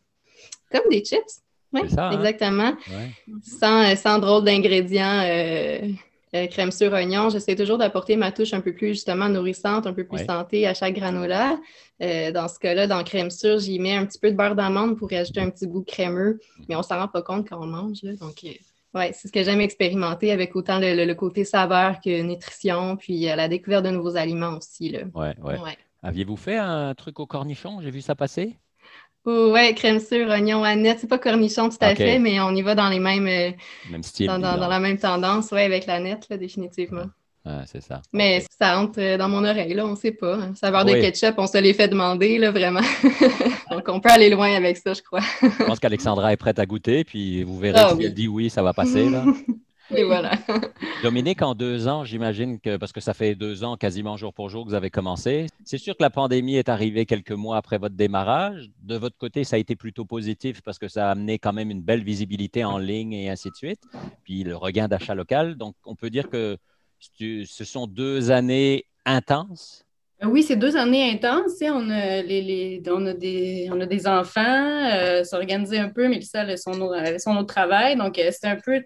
Comme 0.71 0.89
des 0.89 1.03
chips. 1.03 1.42
Oui, 1.74 1.81
hein? 1.98 2.12
exactement. 2.12 2.74
Sans, 3.44 3.95
sans 3.98 4.19
drôle 4.19 4.45
d'ingrédients 4.45 5.21
euh, 6.35 6.47
crème 6.47 6.71
sur 6.71 6.91
oignon, 6.91 7.29
j'essaie 7.29 7.56
toujours 7.56 7.77
d'apporter 7.77 8.18
ma 8.18 8.31
touche 8.31 8.53
un 8.53 8.59
peu 8.59 8.74
plus 8.74 8.89
justement 8.89 9.29
nourrissante, 9.29 9.88
un 9.88 9.94
peu 9.94 10.06
plus 10.06 10.25
santé 10.25 10.68
à 10.68 10.74
chaque 10.74 10.95
granola. 10.95 11.57
Euh, 12.01 12.31
dans 12.31 12.47
ce 12.47 12.59
cas-là, 12.59 12.85
dans 12.85 13.03
crème 13.03 13.31
sur, 13.31 13.59
j'y 13.59 13.79
mets 13.79 13.95
un 13.95 14.06
petit 14.06 14.19
peu 14.19 14.31
de 14.31 14.35
beurre 14.35 14.56
d'amande 14.56 14.97
pour 14.97 15.12
ajouter 15.13 15.39
un 15.39 15.50
petit 15.50 15.68
goût 15.68 15.83
crémeux, 15.83 16.39
mais 16.68 16.75
on 16.75 16.83
s'en 16.83 17.00
rend 17.00 17.07
pas 17.07 17.21
compte 17.21 17.47
quand 17.47 17.62
on 17.62 17.68
mange. 17.68 18.01
Donc, 18.19 18.44
euh, 18.44 18.50
ouais, 18.94 19.12
c'est 19.13 19.29
ce 19.29 19.33
que 19.33 19.44
j'aime 19.44 19.62
expérimenter 19.62 20.31
avec 20.31 20.56
autant 20.56 20.79
le, 20.79 21.13
côté 21.13 21.45
saveur 21.45 22.01
que 22.01 22.21
nutrition, 22.21 22.97
puis 22.97 23.21
la 23.21 23.47
découverte 23.47 23.85
de 23.85 23.91
nouveaux 23.91 24.18
aliments 24.18 24.57
aussi. 24.57 24.89
Là. 24.89 25.03
Ouais, 25.15 25.33
ouais. 25.41 25.77
Aviez-vous 26.03 26.38
fait 26.38 26.57
un 26.57 26.94
truc 26.94 27.19
au 27.19 27.25
cornichon? 27.25 27.79
J'ai 27.81 27.91
vu 27.91 28.01
ça 28.01 28.15
passer? 28.15 28.57
Oui, 29.25 29.75
crème 29.75 30.00
sur, 30.00 30.30
oignon, 30.30 30.63
aneth. 30.63 31.00
C'est 31.00 31.10
pas 31.10 31.18
cornichon 31.18 31.68
tout 31.68 31.78
à 31.81 31.94
fait, 31.95 32.18
mais 32.18 32.39
on 32.39 32.56
y 32.56 32.62
va 32.62 32.75
dans 32.75 32.88
les 32.88 33.00
mêmes. 33.00 33.28
Euh, 33.28 33.51
Même 33.92 34.04
style. 34.04 34.28
Dans, 34.28 34.39
la 34.39 34.80
même 34.80 34.98
tendance, 34.98 35.50
oui, 35.51 35.62
avec 35.62 35.86
la 35.86 36.00
nette, 36.00 36.31
définitivement. 36.31 37.07
Ah, 37.44 37.63
c'est 37.66 37.81
ça. 37.81 38.01
Mais 38.13 38.44
ça 38.60 38.80
entre 38.80 39.00
euh, 39.00 39.18
dans 39.18 39.30
mon 39.30 39.44
oreille, 39.44 39.74
là, 39.74 39.86
on 39.86 39.92
ne 39.92 39.95
sait 39.95 40.12
pas. 40.12 40.36
Hein. 40.36 40.54
Saveur 40.56 40.86
de 40.86 40.94
ketchup, 40.94 41.36
on 41.38 41.48
se 41.48 41.57
les 41.57 41.74
fait 41.74 41.88
demander, 41.88 42.38
là, 42.38 42.51
vraiment. 42.51 42.81
Donc, 43.72 43.88
on 43.88 44.00
peut 44.00 44.10
aller 44.10 44.30
loin 44.30 44.54
avec 44.54 44.78
ça, 44.78 44.94
je 44.94 45.01
crois. 45.01 45.22
je 45.42 45.66
pense 45.66 45.80
qu'Alexandra 45.80 46.31
est 46.31 46.38
prête 46.38 46.60
à 46.60 46.66
goûter, 46.66 47.04
puis 47.04 47.44
vous 47.44 47.57
verrez 47.57 47.80
ah 47.80 47.94
si 47.98 48.04
elle 48.04 48.13
dit 48.13 48.28
oui, 48.28 48.50
ça 48.50 48.63
va 48.63 48.74
passer, 48.74 49.10
là. 49.10 49.25
Et 49.95 50.04
voilà. 50.04 50.31
Dominique, 51.04 51.42
en 51.42 51.56
deux 51.56 51.88
ans, 51.88 52.04
j'imagine 52.04 52.60
que, 52.60 52.78
parce 52.78 52.92
que 52.92 53.00
ça 53.00 53.13
fait 53.13 53.36
deux 53.36 53.63
ans 53.63 53.78
quasiment 53.78 54.18
jour 54.18 54.34
pour 54.34 54.50
jour 54.50 54.66
que 54.66 54.69
vous 54.69 54.75
avez 54.75 54.89
commencé, 54.89 55.48
c'est 55.63 55.78
sûr 55.78 55.95
que 55.95 56.04
la 56.04 56.10
pandémie 56.10 56.56
est 56.56 56.69
arrivée 56.69 57.06
quelques 57.06 57.31
mois 57.31 57.57
après 57.57 57.78
votre 57.78 57.95
démarrage. 57.95 58.69
De 58.81 58.98
votre 58.98 59.18
côté, 59.18 59.44
ça 59.44 59.56
a 59.56 59.60
été 59.60 59.75
plutôt 59.75 60.06
positif 60.06 60.62
parce 60.62 60.78
que 60.78 60.88
ça 60.88 61.07
a 61.07 61.12
amené 61.12 61.39
quand 61.39 61.54
même 61.54 61.72
une 61.72 61.81
belle 61.81 62.04
visibilité 62.04 62.66
en 62.66 62.78
ligne 62.78 63.13
et 63.13 63.30
ainsi 63.30 63.50
de 63.50 63.56
suite. 63.56 63.81
Puis 64.24 64.44
le 64.44 64.56
regain 64.56 64.88
d'achat 64.88 65.16
local. 65.16 65.56
Donc, 65.56 65.75
on 65.86 65.95
peut 65.95 66.10
dire 66.10 66.30
que 66.30 66.57
ce 67.00 67.63
sont 67.63 67.88
deux 67.88 68.31
années 68.31 68.86
intenses. 69.06 69.86
Oui, 70.24 70.42
c'est 70.42 70.56
deux 70.56 70.75
années 70.75 71.12
intenses. 71.12 71.62
On 71.62 71.89
a, 71.92 72.24
les, 72.24 72.81
on, 72.88 73.06
a 73.06 73.13
des, 73.13 73.69
on 73.72 73.80
a 73.80 73.86
des 73.86 74.07
enfants, 74.07 74.89
euh, 74.92 75.24
s'organiser 75.24 75.78
un 75.78 75.89
peu, 75.89 76.07
mais 76.07 76.22
ça, 76.22 76.42
elle 76.42 76.51
a 76.51 76.57
son, 76.57 76.74
son 77.19 77.38
autre 77.38 77.54
travail. 77.54 77.95
Donc, 77.95 78.18
euh, 78.18 78.31
c'est 78.31 78.48
un 78.48 78.56
peu 78.56 78.84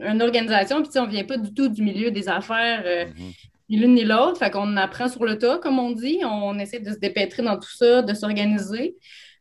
une 0.00 0.22
organisation, 0.22 0.82
puis 0.82 0.90
on 0.98 1.06
ne 1.06 1.10
vient 1.10 1.24
pas 1.24 1.36
du 1.36 1.52
tout 1.52 1.68
du 1.68 1.82
milieu 1.82 2.10
des 2.10 2.28
affaires, 2.28 2.82
euh, 2.84 3.06
mhm. 3.06 3.32
ni 3.70 3.76
l'une 3.76 3.94
ni 3.94 4.04
l'autre. 4.04 4.38
Fait 4.38 4.50
qu'on 4.50 4.76
apprend 4.76 5.08
sur 5.08 5.24
le 5.24 5.38
tas, 5.38 5.58
comme 5.58 5.78
on 5.78 5.92
dit. 5.92 6.20
On 6.24 6.58
essaie 6.58 6.80
de 6.80 6.90
se 6.90 6.98
dépêtrer 6.98 7.42
dans 7.42 7.58
tout 7.58 7.70
ça, 7.76 8.02
de 8.02 8.14
s'organiser. 8.14 8.96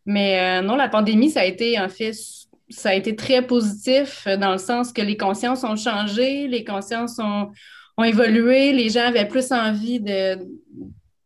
Mais 0.06 0.40
euh, 0.40 0.62
non, 0.62 0.76
la 0.76 0.90
pandémie, 0.90 1.30
ça 1.30 1.42
a 1.42 1.46
été 1.46 1.80
en 1.80 1.90
fait, 1.90 2.14
ça 2.70 2.90
a 2.90 2.94
été 2.94 3.16
très 3.16 3.42
positif 3.42 4.26
euh, 4.28 4.38
dans 4.38 4.52
le 4.52 4.58
sens 4.58 4.92
que 4.92 5.02
les 5.02 5.18
consciences 5.18 5.64
ont 5.64 5.76
changé, 5.76 6.48
les 6.48 6.64
consciences 6.64 7.20
ont, 7.20 7.50
ont 7.98 8.04
évolué, 8.04 8.74
les 8.74 8.90
gens 8.90 9.08
avaient 9.08 9.28
plus 9.28 9.52
envie 9.52 10.00
de, 10.00 10.38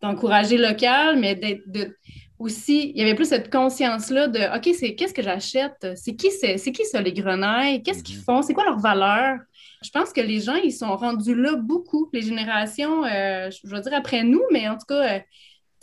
d'encourager 0.02 0.58
local, 0.58 1.18
mais 1.20 1.36
de, 1.36 1.96
aussi, 2.40 2.92
il 2.94 2.98
y 2.98 3.02
avait 3.02 3.16
plus 3.16 3.30
cette 3.30 3.52
conscience-là 3.52 4.28
de 4.28 4.56
OK, 4.56 4.76
c'est 4.78 4.96
qu'est-ce 4.96 5.14
que 5.14 5.24
j'achète? 5.24 5.88
C'est 5.96 6.16
qui, 6.16 6.30
c'est, 6.32 6.58
qui 6.58 6.86
ça, 6.86 7.02
les 7.02 7.14
grenailles? 7.14 7.82
Qu'est-ce 7.82 8.04
qu'ils 8.04 8.18
mhm. 8.18 8.24
font? 8.24 8.42
C'est 8.42 8.54
quoi 8.54 8.66
leur 8.66 8.80
valeur? 8.80 9.40
Je 9.84 9.90
pense 9.90 10.14
que 10.14 10.22
les 10.22 10.40
gens, 10.40 10.56
ils 10.56 10.72
sont 10.72 10.96
rendus 10.96 11.36
là 11.36 11.56
beaucoup, 11.56 12.10
les 12.14 12.22
générations, 12.22 13.04
euh, 13.06 13.50
je 13.52 13.68
veux 13.68 13.82
dire 13.82 13.94
après 13.94 14.24
nous, 14.24 14.42
mais 14.52 14.68
en 14.68 14.74
tout 14.74 14.86
cas, 14.88 15.18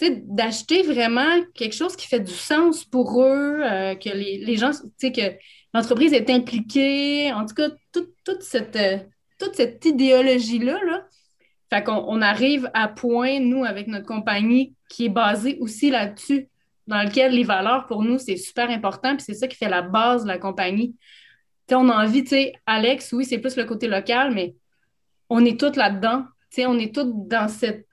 euh, 0.00 0.11
d'acheter 0.26 0.82
vraiment 0.82 1.42
quelque 1.54 1.75
chose 1.75 1.96
qui 1.96 2.06
fait 2.06 2.20
du 2.20 2.32
sens 2.32 2.84
pour 2.84 3.23
eux, 3.23 3.61
euh, 3.62 3.94
que 3.94 4.11
les, 4.11 4.38
les 4.38 4.56
gens, 4.56 4.73
que 5.00 5.37
l'entreprise 5.73 6.12
est 6.12 6.30
impliquée, 6.30 7.32
en 7.32 7.46
tout 7.46 7.54
cas, 7.54 7.68
toute 7.92 8.42
cette, 8.42 8.78
toute 9.38 9.54
cette 9.54 9.84
idéologie-là, 9.84 10.78
là, 10.84 11.06
fait 11.71 11.83
qu'on 11.83 12.04
on 12.09 12.23
arrive 12.23 12.71
à 12.75 12.88
point, 12.88 13.40
nous, 13.40 13.64
avec 13.64 13.87
notre 13.87 14.06
compagnie, 14.06 14.75
qui 14.88 15.06
est 15.06 15.11
basée 15.11 15.59
aussi 15.61 15.90
là-dessus, 15.90 16.49
dans 16.87 17.02
lequel 17.02 17.33
les 17.33 17.44
valeurs, 17.44 17.87
pour 17.87 18.02
nous, 18.02 18.18
c'est 18.18 18.37
super 18.37 18.71
important, 18.71 19.16
puis 19.16 19.25
c'est 19.25 19.35
ça 19.35 19.49
qui 19.49 19.56
fait 19.56 19.68
la 19.68 19.83
base 19.83 20.25
de 20.25 20.28
la 20.28 20.38
compagnie. 20.38 20.94
sais, 21.68 21.75
on 21.75 21.88
a 21.88 22.04
envie, 22.04 22.23
tu 22.23 22.30
sais, 22.30 22.52
Alex, 22.66 23.12
oui, 23.12 23.25
c'est 23.25 23.38
plus 23.38 23.56
le 23.56 23.64
côté 23.64 23.88
local, 23.88 24.33
mais 24.35 24.54
on 25.30 25.44
est 25.44 25.59
tous 25.59 25.76
là-dedans. 25.76 26.25
Tu 26.50 26.56
sais, 26.56 26.66
on 26.66 26.78
est 26.78 26.94
tous 26.94 27.11
dans 27.14 27.49
cette, 27.49 27.87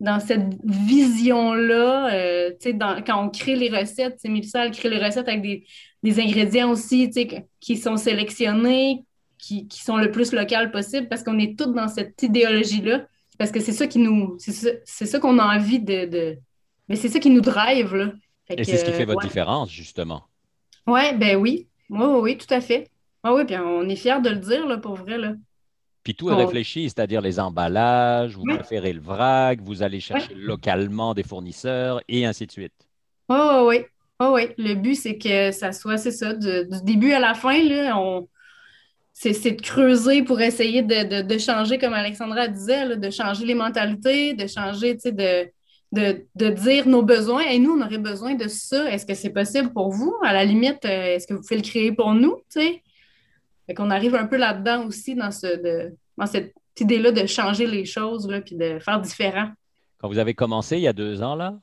dans 0.00 0.18
cette 0.18 0.54
vision-là. 0.64 2.14
Euh, 2.14 2.52
sais, 2.58 2.76
quand 3.06 3.24
on 3.24 3.28
crée 3.28 3.56
les 3.56 3.68
recettes, 3.68 4.18
Mélissa, 4.24 4.64
elle 4.64 4.72
crée 4.72 4.88
les 4.88 5.04
recettes 5.04 5.28
avec 5.28 5.42
des, 5.42 5.66
des 6.02 6.20
ingrédients 6.20 6.70
aussi, 6.70 7.10
qui 7.60 7.76
sont 7.76 7.96
sélectionnés, 7.96 9.04
qui, 9.42 9.66
qui, 9.66 9.82
sont 9.82 9.96
le 9.96 10.10
plus 10.10 10.32
local 10.32 10.70
possible, 10.70 11.08
parce 11.08 11.24
qu'on 11.24 11.38
est 11.38 11.58
tous 11.58 11.72
dans 11.72 11.88
cette 11.88 12.22
idéologie-là. 12.22 13.06
Parce 13.38 13.50
que 13.50 13.60
c'est 13.60 13.72
ça 13.72 13.88
qui 13.88 13.98
nous. 13.98 14.36
C'est 14.38 15.06
ça, 15.06 15.18
qu'on 15.18 15.38
a 15.38 15.56
envie 15.56 15.80
de, 15.80 16.38
Mais 16.88 16.96
c'est 16.96 17.08
ça 17.08 17.18
qui 17.18 17.30
nous 17.30 17.40
drive, 17.40 17.94
là. 17.94 18.12
Et 18.48 18.64
c'est 18.64 18.76
ce 18.76 18.84
qui 18.84 18.92
fait 18.92 19.04
votre 19.04 19.22
différence, 19.22 19.70
justement. 19.70 20.22
Oui, 20.86 21.14
ben 21.16 21.36
oui. 21.36 21.66
Oui, 21.90 22.06
oui, 22.06 22.20
oui, 22.20 22.38
tout 22.38 22.52
à 22.54 22.60
fait. 22.60 22.88
Oui, 23.24 23.32
oui, 23.34 23.44
puis 23.44 23.56
on 23.56 23.88
est 23.88 23.96
fiers 23.96 24.20
de 24.20 24.30
le 24.30 24.36
dire, 24.36 24.66
là, 24.66 24.78
pour 24.78 24.94
vrai, 24.94 25.18
là. 25.18 25.34
Puis 26.04 26.14
tout 26.14 26.30
est 26.30 26.34
Oh. 26.34 26.36
réfléchi, 26.36 26.84
c'est-à-dire 26.84 27.20
les 27.20 27.38
emballages, 27.38 28.36
vous 28.36 28.44
préférez 28.44 28.92
le 28.92 29.00
vrac, 29.00 29.60
vous 29.60 29.82
allez 29.82 30.00
chercher 30.00 30.34
localement 30.34 31.14
des 31.14 31.22
fournisseurs 31.22 32.00
et 32.08 32.26
ainsi 32.26 32.46
de 32.46 32.52
suite. 32.52 32.74
Oui, 33.28 33.36
oui, 33.38 33.60
oui. 33.66 33.84
Oui, 34.20 34.26
oui. 34.32 34.54
Le 34.58 34.74
but, 34.74 34.94
c'est 34.94 35.18
que 35.18 35.50
ça 35.52 35.72
soit, 35.72 35.96
c'est 35.96 36.10
ça, 36.10 36.34
du, 36.34 36.66
du 36.68 36.82
début 36.82 37.12
à 37.12 37.20
la 37.20 37.34
fin, 37.34 37.60
là, 37.62 37.96
on... 37.98 38.28
c'est, 39.12 39.52
de 39.52 39.62
creuser 39.62 40.22
pour 40.22 40.40
essayer 40.40 40.82
de, 40.82 41.38
changer, 41.38 41.78
comme 41.78 41.92
Alexandra 41.92 42.48
disait, 42.48 42.96
de 42.96 43.10
changer 43.10 43.44
les 43.44 43.54
mentalités, 43.54 44.34
de 44.34 44.46
changer, 44.46 44.94
tu 44.96 45.10
sais, 45.10 45.12
de, 45.92 46.50
dire 46.50 46.88
nos 46.88 47.02
besoins. 47.02 47.42
Et 47.42 47.58
nous, 47.58 47.72
on 47.72 47.82
aurait 47.82 47.98
besoin 47.98 48.34
de 48.34 48.48
ça. 48.48 48.90
Est-ce 48.90 49.06
que 49.06 49.14
c'est 49.14 49.30
possible 49.30 49.72
pour 49.72 49.90
vous? 49.90 50.14
À 50.22 50.32
la 50.32 50.44
limite, 50.44 50.84
euh, 50.84 51.14
est-ce 51.14 51.26
que 51.26 51.34
vous 51.34 51.40
pouvez 51.40 51.56
le 51.56 51.62
créer 51.62 51.92
pour 51.92 52.14
nous? 52.14 52.36
Tu 52.50 52.60
sais? 52.60 52.82
Fait 53.66 53.74
qu'on 53.74 53.90
arrive 53.90 54.14
un 54.14 54.26
peu 54.26 54.36
là-dedans 54.36 54.86
aussi, 54.86 55.14
dans, 55.14 55.30
cette 55.30 56.54
idée-là 56.80 57.12
de 57.12 57.26
changer 57.26 57.66
les 57.66 57.84
choses, 57.84 58.28
là, 58.28 58.40
puis 58.40 58.56
de 58.56 58.78
faire 58.80 59.00
différent. 59.00 59.50
Quand 59.98 60.08
vous 60.08 60.18
avez 60.18 60.34
commencé 60.34 60.78
il 60.78 60.82
y 60.82 60.88
a 60.88 60.92
deux 60.92 61.22
ans, 61.22 61.36
là, 61.36 61.60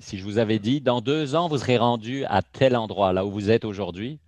si 0.00 0.18
je 0.18 0.24
vous 0.24 0.38
avais 0.38 0.58
dit, 0.58 0.80
dans 0.80 1.00
deux 1.00 1.34
ans, 1.34 1.48
vous 1.48 1.58
serez 1.58 1.76
rendu 1.76 2.24
à 2.24 2.42
tel 2.42 2.74
endroit, 2.76 3.12
là 3.12 3.24
où 3.24 3.30
vous 3.30 3.50
êtes 3.50 3.64
aujourd'hui, 3.64 4.18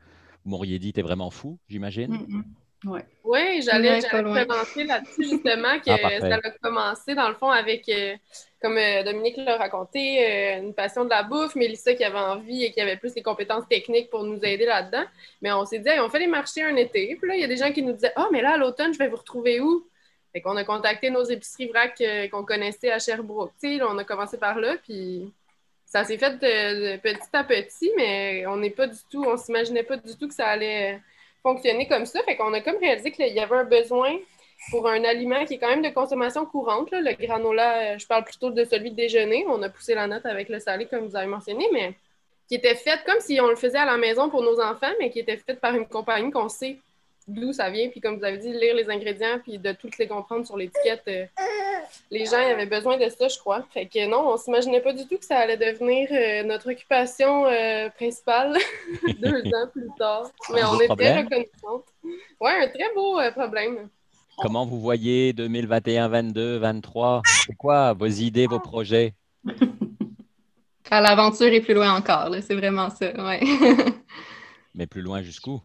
m'auriez 0.50 0.78
dit, 0.78 0.92
t'es 0.92 1.02
vraiment 1.02 1.30
fou, 1.30 1.59
j'imagine. 1.69 2.12
Mm, 2.12 2.37
mm. 2.38 2.45
Ouais. 2.85 3.04
Oui, 3.25 3.61
j'allais 3.62 4.02
Ouais, 4.02 4.47
commencer 4.47 4.85
là-dessus 4.85 5.23
justement 5.30 5.78
que 5.80 5.90
Ah, 5.90 6.21
ça 6.21 6.35
a 6.37 6.50
commencé 6.62 7.14
dans 7.14 7.28
le 7.28 7.35
fond 7.35 7.50
avec, 7.50 7.87
euh, 7.90 8.16
comme 8.62 8.78
euh, 8.78 9.02
Dominique 9.02 9.37
l'a 9.37 9.59
raconté, 9.59 10.25
euh, 10.25 10.62
une 10.62 10.75
passion 10.75 11.04
de 11.04 11.11
la 11.11 11.23
bouffe, 11.23 11.54
Mélissa 11.57 11.92
qui 11.95 12.04
avait 12.04 12.19
envie 12.19 12.64
et 12.64 12.73
qui 12.73 12.80
avait 12.80 12.97
plus 12.97 13.14
les 13.14 13.23
compétences 13.23 13.69
techniques 13.69 14.09
pour 14.09 14.25
nous 14.25 14.38
aider 14.42 14.64
là-dedans. 14.64 15.04
Mais 15.42 15.52
on 15.52 15.66
s'est 15.66 15.78
dit, 15.78 15.88
Hey, 15.88 16.00
on 16.00 16.09
fait 16.09 16.21
les 16.21 16.26
marchés 16.26 16.62
un 16.62 16.76
été. 16.76 17.16
Puis 17.16 17.28
là, 17.28 17.35
il 17.35 17.40
y 17.42 17.45
a 17.45 17.49
des 17.49 17.59
gens 17.59 17.71
qui 17.71 17.83
nous 17.83 17.92
disaient, 17.92 18.12
ah, 18.16 18.28
mais 18.33 18.40
là, 18.40 18.52
à 18.52 18.57
l'automne, 18.57 18.95
je 18.95 18.99
vais 18.99 19.09
vous 19.09 19.16
retrouver 19.16 19.61
où? 19.61 19.87
Fait 20.33 20.40
qu'on 20.40 20.57
a 20.57 20.64
contacté 20.64 21.11
nos 21.11 21.25
épiceries 21.25 21.69
vrac 21.69 22.02
qu'on 22.30 22.45
connaissait 22.45 22.92
à 22.92 22.99
Sherbrooke. 22.99 23.52
Tu 23.61 23.69
sais, 23.73 23.76
là, 23.78 23.88
on 23.90 23.99
a 23.99 24.04
commencé 24.04 24.38
par 24.38 24.59
là, 24.59 24.76
puis 24.83 25.33
ça 25.90 26.04
s'est 26.04 26.18
fait 26.18 26.38
petit 26.38 27.28
à 27.32 27.42
petit, 27.44 27.90
mais 27.97 28.47
on 28.47 28.56
n'est 28.56 28.70
pas 28.70 28.87
du 28.87 28.99
tout, 29.11 29.25
on 29.26 29.37
s'imaginait 29.37 29.82
pas 29.82 29.97
du 29.97 30.16
tout 30.16 30.28
que 30.28 30.35
ça 30.35 30.47
allait 30.47 30.94
euh, 30.94 30.99
fonctionner 31.42 31.88
comme 31.88 32.06
ça. 32.06 32.23
Fait 32.23 32.37
qu'on 32.37 32.52
a 32.54 32.61
comme 32.61 32.78
réalisé 32.78 33.11
qu'il 33.11 33.26
y 33.26 33.40
avait 33.40 33.56
un 33.56 33.64
besoin 33.64 34.16
pour 34.70 34.88
un 34.88 35.02
aliment 35.02 35.44
qui 35.44 35.54
est 35.54 35.59
quand 35.59 35.68
même 35.68 35.82
de 35.82 35.88
consommation 35.88 36.47
courante. 36.47 36.90
Le 36.92 37.12
granola, 37.14 37.94
euh, 37.94 37.99
je 37.99 38.06
parle 38.06 38.23
plutôt 38.23 38.50
de 38.50 38.64
celui 38.64 38.92
de 38.92 38.97
déjeuner. 38.97 39.44
On 39.49 39.61
a 39.62 39.68
poussé 39.68 39.94
la 39.97 40.06
note 40.06 40.25
avec 40.26 40.49
le 40.49 40.61
salé, 40.61 40.87
comme 40.87 41.09
vous 41.09 41.16
avez 41.16 41.26
mentionné, 41.26 41.66
mais 41.73 41.94
qui 42.47 42.54
était 42.54 42.76
fait 42.76 43.02
comme 43.04 43.18
si 43.18 43.40
on 43.40 43.49
le 43.49 43.56
faisait 43.56 43.78
à 43.78 43.87
la 43.87 43.97
maison 43.97 44.30
pour 44.30 44.42
nos 44.42 44.61
enfants, 44.61 44.92
mais 45.00 45.11
qui 45.11 45.18
était 45.18 45.38
fait 45.38 45.54
par 45.54 45.75
une 45.75 45.87
compagnie 45.87 46.30
qu'on 46.30 46.49
sait 46.49 46.78
d'où 47.26 47.52
ça 47.52 47.68
vient. 47.68 47.88
Puis 47.88 48.00
comme 48.00 48.16
vous 48.16 48.25
avez 48.25 48.38
dit, 48.38 48.52
lire 48.52 48.76
les 48.76 48.88
ingrédients, 48.88 49.40
puis 49.42 49.59
de 49.59 49.73
toutes 49.73 49.99
les 49.99 50.06
comprendre 50.06 50.47
sur 50.47 50.56
l'étiquette. 50.56 51.30
Les 52.11 52.26
gens 52.26 52.37
avaient 52.37 52.66
besoin 52.66 52.97
de 52.97 53.09
ça, 53.09 53.28
je 53.28 53.38
crois. 53.38 53.64
Fait 53.70 53.87
que 53.87 54.06
non, 54.06 54.28
on 54.32 54.37
s'imaginait 54.37 54.80
pas 54.80 54.92
du 54.92 55.06
tout 55.06 55.18
que 55.18 55.25
ça 55.25 55.38
allait 55.38 55.56
devenir 55.56 56.09
euh, 56.12 56.42
notre 56.44 56.70
occupation 56.70 57.47
euh, 57.47 57.88
principale 57.90 58.56
deux 59.20 59.42
ans 59.54 59.68
plus 59.73 59.88
tard. 59.99 60.30
Mais 60.52 60.64
on 60.64 60.80
est 60.80 60.87
problème. 60.87 61.12
très 61.12 61.23
reconnaissante. 61.23 61.85
Ouais, 62.40 62.64
un 62.64 62.68
très 62.68 62.94
beau 62.94 63.18
euh, 63.18 63.30
problème. 63.30 63.88
Comment 64.38 64.64
vous 64.64 64.80
voyez 64.80 65.32
2021, 65.32 66.09
22, 66.09 66.59
23 66.59 67.23
C'est 67.47 67.56
quoi 67.56 67.92
vos 67.92 68.06
idées, 68.06 68.47
vos 68.47 68.61
projets? 68.61 69.14
Faire 70.85 71.02
l'aventure 71.02 71.52
et 71.52 71.61
plus 71.61 71.75
loin 71.75 71.94
encore, 71.94 72.35
c'est 72.40 72.54
vraiment 72.54 72.90
ça, 72.90 73.12
ouais. 73.12 73.40
Mais 74.75 74.87
plus 74.87 75.02
loin 75.02 75.23
jusqu'où? 75.23 75.61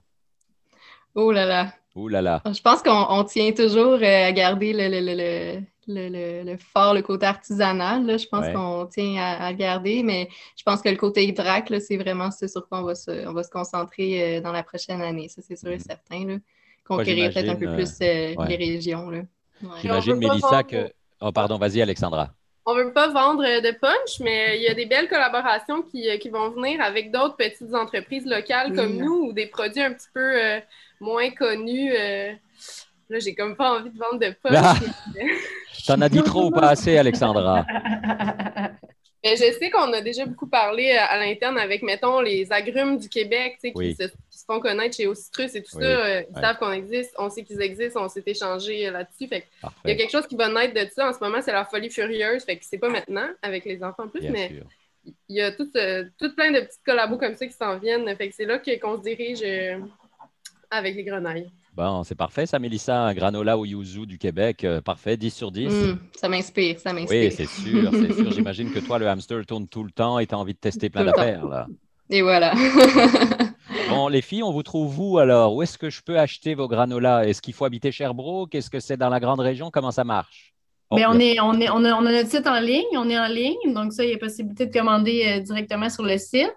Oh 1.15 1.31
là 1.31 1.45
là. 1.45 1.73
Ouh 1.95 2.09
là 2.09 2.21
là. 2.21 2.41
Je 2.45 2.61
pense 2.61 2.81
qu'on 2.81 3.05
on 3.09 3.23
tient 3.23 3.53
toujours 3.53 3.93
euh, 4.01 4.27
à 4.27 4.31
garder 4.33 4.73
le, 4.73 4.89
le, 4.89 5.15
le, 5.15 5.61
le, 5.87 6.43
le, 6.43 6.57
fort, 6.57 6.93
le 6.93 7.01
côté 7.01 7.25
artisanal. 7.25 8.05
là. 8.05 8.17
Je 8.17 8.27
pense 8.27 8.45
Ouais. 8.45 8.53
qu'on 8.53 8.85
tient 8.87 9.15
à, 9.21 9.45
à 9.45 9.51
le 9.51 9.57
garder, 9.57 10.03
mais 10.03 10.27
je 10.57 10.63
pense 10.63 10.81
que 10.81 10.89
le 10.89 10.95
côté 10.97 11.31
drac, 11.31 11.69
là, 11.69 11.79
c'est 11.79 11.97
vraiment 11.97 12.31
ce 12.31 12.47
sur 12.47 12.67
quoi 12.67 12.79
on 12.79 12.83
va 12.83 12.95
se, 12.95 13.27
on 13.27 13.33
va 13.33 13.43
se 13.43 13.49
concentrer 13.49 14.37
euh, 14.37 14.41
dans 14.41 14.51
la 14.51 14.63
prochaine 14.63 15.01
année. 15.01 15.29
Ça, 15.29 15.41
c'est 15.41 15.55
sûr 15.57 15.69
et 15.69 15.75
Mhm. 15.75 15.79
certain. 15.79 16.25
Là. 16.27 16.35
Conquérir 16.87 17.31
peut-être 17.33 17.49
un 17.49 17.55
peu 17.55 17.73
plus 17.75 17.91
euh, 18.01 18.35
ouais. 18.35 18.47
les 18.47 18.55
régions. 18.57 19.09
Là. 19.09 19.19
Ouais. 19.63 19.69
J'imagine, 19.81 20.15
Mélissa, 20.15 20.47
vendre- 20.47 20.67
que. 20.67 20.91
Oh, 21.21 21.31
pardon, 21.31 21.57
vas-y, 21.57 21.81
Alexandra. 21.81 22.29
On 22.67 22.73
veut 22.73 22.91
pas 22.93 23.09
vendre 23.09 23.43
euh, 23.45 23.61
de 23.61 23.71
punch, 23.77 24.19
mais 24.21 24.57
il 24.57 24.63
y 24.63 24.67
a 24.67 24.73
des 24.73 24.87
belles 24.87 25.07
collaborations 25.07 25.83
qui, 25.83 26.09
euh, 26.09 26.17
qui 26.17 26.29
vont 26.29 26.49
venir 26.49 26.81
avec 26.81 27.11
d'autres 27.11 27.35
petites 27.37 27.73
entreprises 27.75 28.25
locales 28.25 28.73
comme 28.75 28.97
nous 28.97 29.27
ou 29.27 29.33
des 29.33 29.45
produits 29.45 29.83
un 29.83 29.93
petit 29.93 30.07
peu 30.13 30.19
euh, 30.43 30.59
moins 30.99 31.29
connus. 31.29 31.91
Euh. 33.09 33.13
Là, 33.13 33.19
j'ai 33.19 33.35
comme 33.35 33.55
pas 33.55 33.79
envie 33.79 33.89
de 33.89 33.97
vendre 33.97 34.19
de 34.19 34.33
punch. 34.41 34.53
Ah. 34.55 34.75
mais- 35.13 35.25
T'en 35.87 36.01
as 36.01 36.09
dit 36.09 36.23
trop 36.23 36.45
ou 36.47 36.51
pas 36.51 36.69
assez, 36.69 36.97
Alexandra? 36.97 37.65
Mais 39.23 39.35
je 39.37 39.57
sais 39.57 39.71
qu'on 39.71 39.91
a 39.91 40.01
déjà 40.01 40.23
beaucoup 40.27 40.45
parlé 40.47 40.91
à, 40.91 41.05
à 41.05 41.17
l'interne 41.17 41.57
avec, 41.57 41.81
mettons, 41.81 42.21
les 42.21 42.51
agrumes 42.51 42.99
du 42.99 43.09
Québec, 43.09 43.57
tu 43.59 43.69
sais, 43.69 43.73
Oui. 43.75 43.95
qui, 43.95 44.03
se, 44.03 44.07
qui 44.29 44.37
se 44.37 44.45
font 44.45 44.59
connaître 44.59 44.95
chez 44.95 45.07
Ocitrus 45.07 45.55
et 45.55 45.63
tout 45.63 45.77
Oui, 45.77 45.83
ça. 45.83 45.87
euh, 45.89 46.21
ils 46.29 46.35
ouais. 46.35 46.41
savent 46.41 46.57
qu'on 46.59 46.71
existe, 46.71 47.15
on 47.17 47.31
sait 47.31 47.43
qu'ils 47.43 47.59
existent, 47.61 48.03
on 48.05 48.07
s'est 48.07 48.21
échangé 48.23 48.87
euh, 48.87 48.91
là-dessus. 48.91 49.27
Fait 49.27 49.47
il 49.83 49.89
y 49.89 49.93
a 49.93 49.95
quelque 49.95 50.11
chose 50.11 50.27
qui 50.27 50.35
va 50.35 50.47
naître 50.49 50.75
de 50.75 50.87
ça 50.93 51.09
en 51.09 51.13
ce 51.13 51.17
moment, 51.21 51.39
c'est 51.41 51.51
la 51.53 51.65
folie 51.65 51.89
furieuse. 51.89 52.43
Fait 52.43 52.55
que 52.57 52.65
c'est 52.69 52.77
pas 52.77 52.89
maintenant 52.89 53.27
avec 53.41 53.65
les 53.65 53.83
enfants 53.83 54.03
en 54.03 54.07
plus, 54.09 54.21
Bien 54.21 54.31
mais 54.31 54.47
sûr. 54.49 54.63
il 55.27 55.35
y 55.37 55.41
a 55.41 55.51
tout, 55.51 55.71
euh, 55.75 56.05
tout 56.19 56.35
plein 56.35 56.51
de 56.51 56.59
petites 56.59 56.83
collabos 56.85 57.17
comme 57.17 57.33
ça 57.33 57.47
qui 57.47 57.53
s'en 57.53 57.79
viennent. 57.79 58.05
Fait 58.15 58.29
que 58.29 58.35
c'est 58.35 58.45
là 58.45 58.59
qu'on 58.79 58.97
se 58.97 59.01
dirige 59.01 59.39
euh, 59.43 59.79
avec 60.69 60.93
les 60.95 61.03
grenailles. 61.03 61.49
Bon, 61.75 62.03
c'est 62.05 62.15
parfait, 62.15 62.45
ça, 62.45 62.57
Mélissa. 62.57 63.01
Un 63.01 63.13
granola 63.13 63.57
au 63.57 63.65
yuzu 63.65 64.05
du 64.05 64.17
Québec. 64.17 64.63
euh, 64.63 64.79
parfait, 64.81 65.17
10 65.17 65.31
sur 65.33 65.51
10. 65.51 65.67
Hum, 65.67 65.99
ça 66.15 66.29
m'inspire, 66.29 66.79
ça 66.79 66.93
m'inspire. 66.93 67.29
Oui, 67.29 67.31
c'est 67.35 67.47
sûr, 67.47 67.89
c'est 67.91 68.13
sûr. 68.13 68.31
J'imagine 68.31 68.69
que 68.71 68.79
toi, 68.79 68.97
le 68.97 69.09
hamster 69.09 69.45
tourne 69.45 69.67
tout 69.67 69.83
le 69.83 69.91
temps 69.91 70.17
et 70.19 70.25
tu 70.25 70.33
as 70.33 70.37
envie 70.37 70.53
de 70.53 70.59
tester 70.59 70.89
plein 70.89 71.03
d'affaires. 71.03 71.45
là. 71.47 71.67
Et 72.09 72.21
voilà. 72.21 72.53
Bon, 73.89 74.07
les 74.07 74.21
filles, 74.21 74.41
on 74.41 74.51
vous 74.51 74.63
trouve 74.63 74.99
où 74.99 75.17
alors? 75.19 75.53
Où 75.53 75.61
est-ce 75.61 75.77
que 75.77 75.89
je 75.91 76.01
peux 76.01 76.17
acheter 76.17 76.55
vos 76.55 76.67
granolas? 76.67 77.27
Est-ce 77.27 77.41
qu'il 77.41 77.53
faut 77.53 77.65
habiter 77.65 77.91
Sherbrooke? 77.91 78.55
Est-ce 78.55 78.69
que 78.69 78.79
c'est 78.79 78.97
dans 78.97 79.09
la 79.09 79.19
grande 79.19 79.39
région? 79.41 79.69
Comment 79.69 79.91
ça 79.91 80.03
marche? 80.03 80.53
Oh, 80.89 80.95
Ben, 80.95 81.05
on, 81.09 81.19
y 81.19 81.23
a- 81.23 81.33
est, 81.33 81.39
on, 81.39 81.53
est, 81.59 81.69
on, 81.69 81.83
a, 81.83 81.93
on 81.93 82.05
a 82.05 82.11
notre 82.11 82.29
site 82.29 82.47
en 82.47 82.59
ligne, 82.59 82.85
on 82.93 83.09
est 83.09 83.17
en 83.19 83.27
ligne, 83.27 83.73
donc 83.73 83.91
ça, 83.93 84.03
il 84.03 84.11
y 84.11 84.13
a 84.13 84.17
possibilité 84.17 84.65
de 84.67 84.73
commander 84.73 85.25
euh, 85.27 85.39
directement 85.39 85.89
sur 85.89 86.03
le 86.03 86.17
site. 86.17 86.55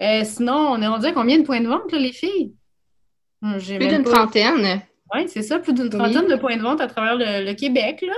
Euh, 0.00 0.22
sinon, 0.24 0.54
on 0.54 0.80
est 0.80 0.86
rendu 0.86 1.06
à 1.06 1.12
combien 1.12 1.38
de 1.38 1.44
points 1.44 1.60
de 1.60 1.68
vente, 1.68 1.90
là, 1.92 1.98
les 1.98 2.12
filles? 2.12 2.52
J'ai 3.58 3.78
Plus 3.78 3.88
d'une 3.88 4.04
pas- 4.04 4.10
trentaine. 4.12 4.80
Oui, 5.14 5.24
c'est 5.28 5.42
ça, 5.42 5.58
plus 5.58 5.72
d'une 5.74 5.90
trentaine 5.90 6.26
de 6.28 6.36
points 6.36 6.56
de 6.56 6.62
vente 6.62 6.80
à 6.80 6.86
travers 6.86 7.14
le, 7.16 7.44
le 7.46 7.54
Québec. 7.54 8.02
Là. 8.06 8.14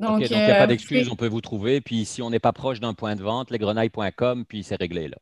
OK, 0.00 0.06
Donc, 0.20 0.30
il 0.30 0.36
n'y 0.36 0.42
a 0.42 0.54
euh, 0.56 0.58
pas 0.58 0.66
d'excuse, 0.66 1.04
c'est- 1.06 1.12
on 1.12 1.16
peut 1.16 1.28
vous 1.28 1.40
trouver. 1.40 1.80
Puis 1.80 2.04
si 2.04 2.22
on 2.22 2.30
n'est 2.30 2.38
pas 2.38 2.52
proche 2.52 2.80
d'un 2.80 2.94
point 2.94 3.16
de 3.16 3.22
vente, 3.22 3.50
lesgrenailles.com, 3.50 4.44
puis 4.48 4.62
c'est 4.62 4.76
réglé 4.76 5.08
là. 5.08 5.16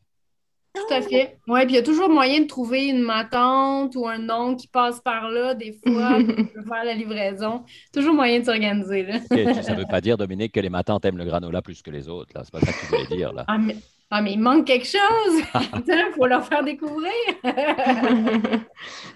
Tout 0.74 0.92
à 0.94 1.00
fait. 1.00 1.38
Oui, 1.48 1.60
puis 1.64 1.72
il 1.72 1.76
y 1.76 1.78
a 1.78 1.82
toujours 1.82 2.10
moyen 2.10 2.42
de 2.42 2.46
trouver 2.46 2.88
une 2.88 3.00
matante 3.00 3.96
ou 3.96 4.06
un 4.06 4.18
nom 4.18 4.54
qui 4.54 4.68
passe 4.68 5.00
par 5.00 5.30
là, 5.30 5.54
des 5.54 5.72
fois, 5.72 6.18
pour 6.54 6.64
faire 6.74 6.84
la 6.84 6.92
livraison. 6.92 7.64
Toujours 7.94 8.12
moyen 8.14 8.40
de 8.40 8.44
s'organiser. 8.44 9.04
là. 9.04 9.20
Ça 9.62 9.72
ne 9.72 9.78
veut 9.78 9.86
pas 9.88 10.02
dire, 10.02 10.18
Dominique, 10.18 10.52
que 10.52 10.60
les 10.60 10.68
matins 10.68 10.98
aiment 11.02 11.16
le 11.16 11.24
granola 11.24 11.62
plus 11.62 11.80
que 11.80 11.90
les 11.90 12.08
autres. 12.10 12.32
là. 12.34 12.42
C'est 12.44 12.52
pas 12.52 12.60
ça 12.60 12.72
que 12.72 12.78
tu 12.78 12.86
voulais 12.86 13.16
dire. 13.16 13.32
Là. 13.32 13.44
Ah 13.48 13.56
mais, 13.56 13.76
ah, 14.10 14.22
mais 14.22 14.32
il 14.34 14.40
manque 14.40 14.66
quelque 14.66 14.86
chose! 14.86 15.42
Il 15.88 16.12
faut 16.16 16.26
leur 16.26 16.46
faire 16.46 16.62
découvrir! 16.64 17.12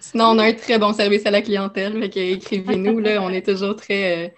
Sinon, 0.01 0.25
on 0.27 0.39
a 0.39 0.45
un 0.47 0.53
très 0.53 0.79
bon 0.79 0.93
service 0.93 1.25
à 1.27 1.31
la 1.31 1.43
clientèle. 1.43 2.03
Écrivez-nous, 2.03 2.99
là, 2.99 3.23
on 3.23 3.31
est 3.31 3.47
toujours 3.47 3.77
très, 3.77 4.27
euh, 4.27 4.31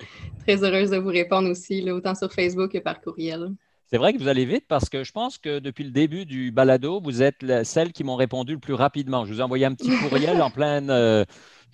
très 0.46 0.62
heureuse 0.62 0.90
de 0.90 0.98
vous 0.98 1.08
répondre 1.08 1.48
aussi, 1.50 1.80
là, 1.80 1.94
autant 1.94 2.14
sur 2.14 2.32
Facebook 2.32 2.72
que 2.72 2.78
par 2.78 3.00
courriel. 3.00 3.50
C'est 3.90 3.98
vrai 3.98 4.14
que 4.14 4.18
vous 4.18 4.28
allez 4.28 4.46
vite 4.46 4.64
parce 4.68 4.88
que 4.88 5.04
je 5.04 5.12
pense 5.12 5.36
que 5.36 5.58
depuis 5.58 5.84
le 5.84 5.90
début 5.90 6.24
du 6.24 6.50
balado, 6.50 7.00
vous 7.02 7.22
êtes 7.22 7.42
la- 7.42 7.62
celle 7.64 7.92
qui 7.92 8.04
m'ont 8.04 8.16
répondu 8.16 8.54
le 8.54 8.58
plus 8.58 8.72
rapidement. 8.74 9.26
Je 9.26 9.34
vous 9.34 9.40
ai 9.40 9.42
envoyé 9.42 9.66
un 9.66 9.74
petit 9.74 9.92
courriel 9.92 10.40
en 10.40 10.50
pleine, 10.50 10.88
euh, 10.90 11.24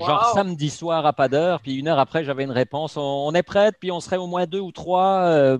genre 0.01 0.25
Wow. 0.25 0.35
samedi 0.35 0.69
soir 0.71 1.07
à 1.07 1.13
pas 1.13 1.29
d'heure, 1.29 1.61
puis 1.63 1.77
une 1.77 1.87
heure 1.87 1.99
après, 2.01 2.25
j'avais 2.25 2.43
une 2.45 2.51
réponse. 2.51 2.97
On, 2.97 3.01
on 3.03 3.33
est 3.35 3.43
prête, 3.45 3.77
puis 3.81 3.93
on 3.93 4.01
serait 4.01 4.17
au 4.17 4.27
moins 4.27 4.47
deux 4.47 4.59
ou 4.61 4.73
trois. 4.73 5.27
euh, 5.29 5.59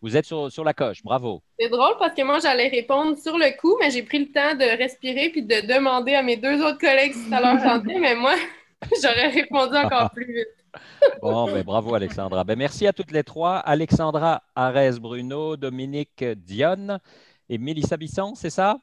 vous 0.00 0.16
êtes 0.16 0.24
sur, 0.24 0.50
sur 0.50 0.64
la 0.64 0.74
coche. 0.74 1.02
Bravo. 1.02 1.42
C'est 1.58 1.68
drôle 1.68 1.96
parce 1.98 2.14
que 2.14 2.22
moi, 2.22 2.38
j'allais 2.40 2.68
répondre 2.68 3.16
sur 3.18 3.36
le 3.38 3.56
coup, 3.60 3.76
mais 3.80 3.90
j'ai 3.90 4.02
pris 4.02 4.18
le 4.20 4.32
temps 4.32 4.54
de 4.54 4.64
respirer 4.78 5.30
puis 5.30 5.42
de 5.42 5.66
demander 5.66 6.14
à 6.14 6.22
mes 6.22 6.36
deux 6.36 6.62
autres 6.64 6.78
collègues 6.78 7.12
si 7.14 7.28
ça 7.28 7.40
leur 7.40 7.62
tentait, 7.62 7.98
mais 7.98 8.14
moi, 8.14 8.34
j'aurais 9.02 9.28
répondu 9.28 9.76
encore 9.76 10.10
plus 10.12 10.26
vite. 10.26 10.48
Bon, 11.22 11.46
ben, 11.46 11.62
bravo 11.64 11.94
Alexandra. 11.94 12.44
Ben, 12.44 12.56
merci 12.56 12.86
à 12.86 12.92
toutes 12.92 13.10
les 13.10 13.24
trois. 13.24 13.56
Alexandra 13.56 14.42
Arès-Bruno, 14.54 15.56
Dominique 15.56 16.22
Dionne 16.22 17.00
et 17.48 17.56
Mélissa 17.58 17.96
Bisson, 17.96 18.34
c'est 18.34 18.50
ça? 18.50 18.76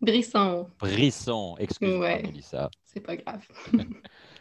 Brisson, 0.00 0.68
Brisson, 0.78 1.56
excuse-moi 1.58 1.98
Ouais. 1.98 2.22
Mélissa. 2.22 2.70
c'est 2.84 3.00
pas 3.00 3.16
grave. 3.16 3.44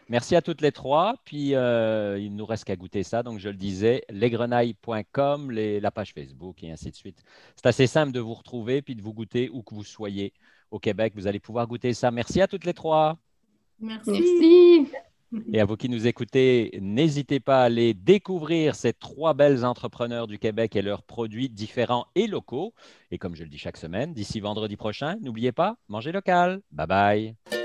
Merci 0.07 0.35
à 0.35 0.41
toutes 0.41 0.62
les 0.62 0.71
trois. 0.71 1.15
Puis 1.25 1.55
euh, 1.55 2.19
il 2.19 2.35
nous 2.35 2.45
reste 2.45 2.63
qu'à 2.65 2.75
goûter 2.75 3.03
ça. 3.03 3.24
Donc 3.24 3.39
je 3.39 3.50
le 3.50 3.55
disais, 3.55 4.03
lesgrenailles.com, 4.09 5.51
les- 5.51 5.79
la 5.79 5.91
page 5.91 6.13
Facebook 6.13 6.63
et 6.63 6.71
ainsi 6.71 6.91
de 6.91 6.95
suite. 6.95 7.24
C'est 7.55 7.65
assez 7.67 7.88
simple 7.88 8.12
de 8.12 8.19
vous 8.19 8.33
retrouver 8.33 8.81
puis 8.81 8.95
de 8.95 9.01
vous 9.01 9.13
goûter 9.13 9.50
où 9.51 9.63
que 9.63 9.74
vous 9.74 9.83
soyez 9.83 10.33
au 10.71 10.79
Québec. 10.79 11.13
Vous 11.15 11.27
allez 11.27 11.39
pouvoir 11.39 11.67
goûter 11.67 11.93
ça. 11.93 12.12
Merci 12.12 12.41
à 12.41 12.47
toutes 12.47 12.65
les 12.65 12.74
trois. 12.74 13.17
Merci. 13.79 14.12
Merci. 14.12 14.88
Et 15.51 15.59
à 15.59 15.65
vous 15.65 15.75
qui 15.75 15.89
nous 15.89 16.07
écoutez, 16.07 16.77
n'hésitez 16.81 17.39
pas 17.41 17.62
à 17.62 17.65
aller 17.65 17.93
découvrir 17.93 18.75
ces 18.75 18.93
trois 18.93 19.33
belles 19.33 19.65
entrepreneurs 19.65 20.27
du 20.27 20.39
Québec 20.39 20.75
et 20.77 20.81
leurs 20.81 21.03
produits 21.03 21.50
différents 21.50 22.05
et 22.15 22.27
locaux. 22.27 22.74
Et 23.12 23.17
comme 23.17 23.35
je 23.35 23.43
le 23.43 23.50
dis 23.50 23.57
chaque 23.57 23.75
semaine, 23.75 24.13
d'ici 24.13 24.39
vendredi 24.39 24.77
prochain, 24.77 25.15
n'oubliez 25.21 25.51
pas, 25.51 25.75
mangez 25.89 26.12
local. 26.13 26.62
Bye 26.71 26.88
bye. 26.88 27.64